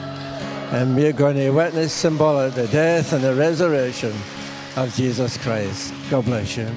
And 0.72 0.96
we're 0.96 1.13
going 1.13 1.36
to 1.36 1.50
witness 1.52 1.91
symbolic 1.91 2.54
the 2.54 2.67
death 2.67 3.13
and 3.13 3.24
the 3.24 3.36
resurrection 3.36 4.13
of 4.78 4.96
Jesus 4.96 5.38
Christ. 5.38 5.93
God 6.10 6.26
bless 6.26 6.58
you. 6.58 6.67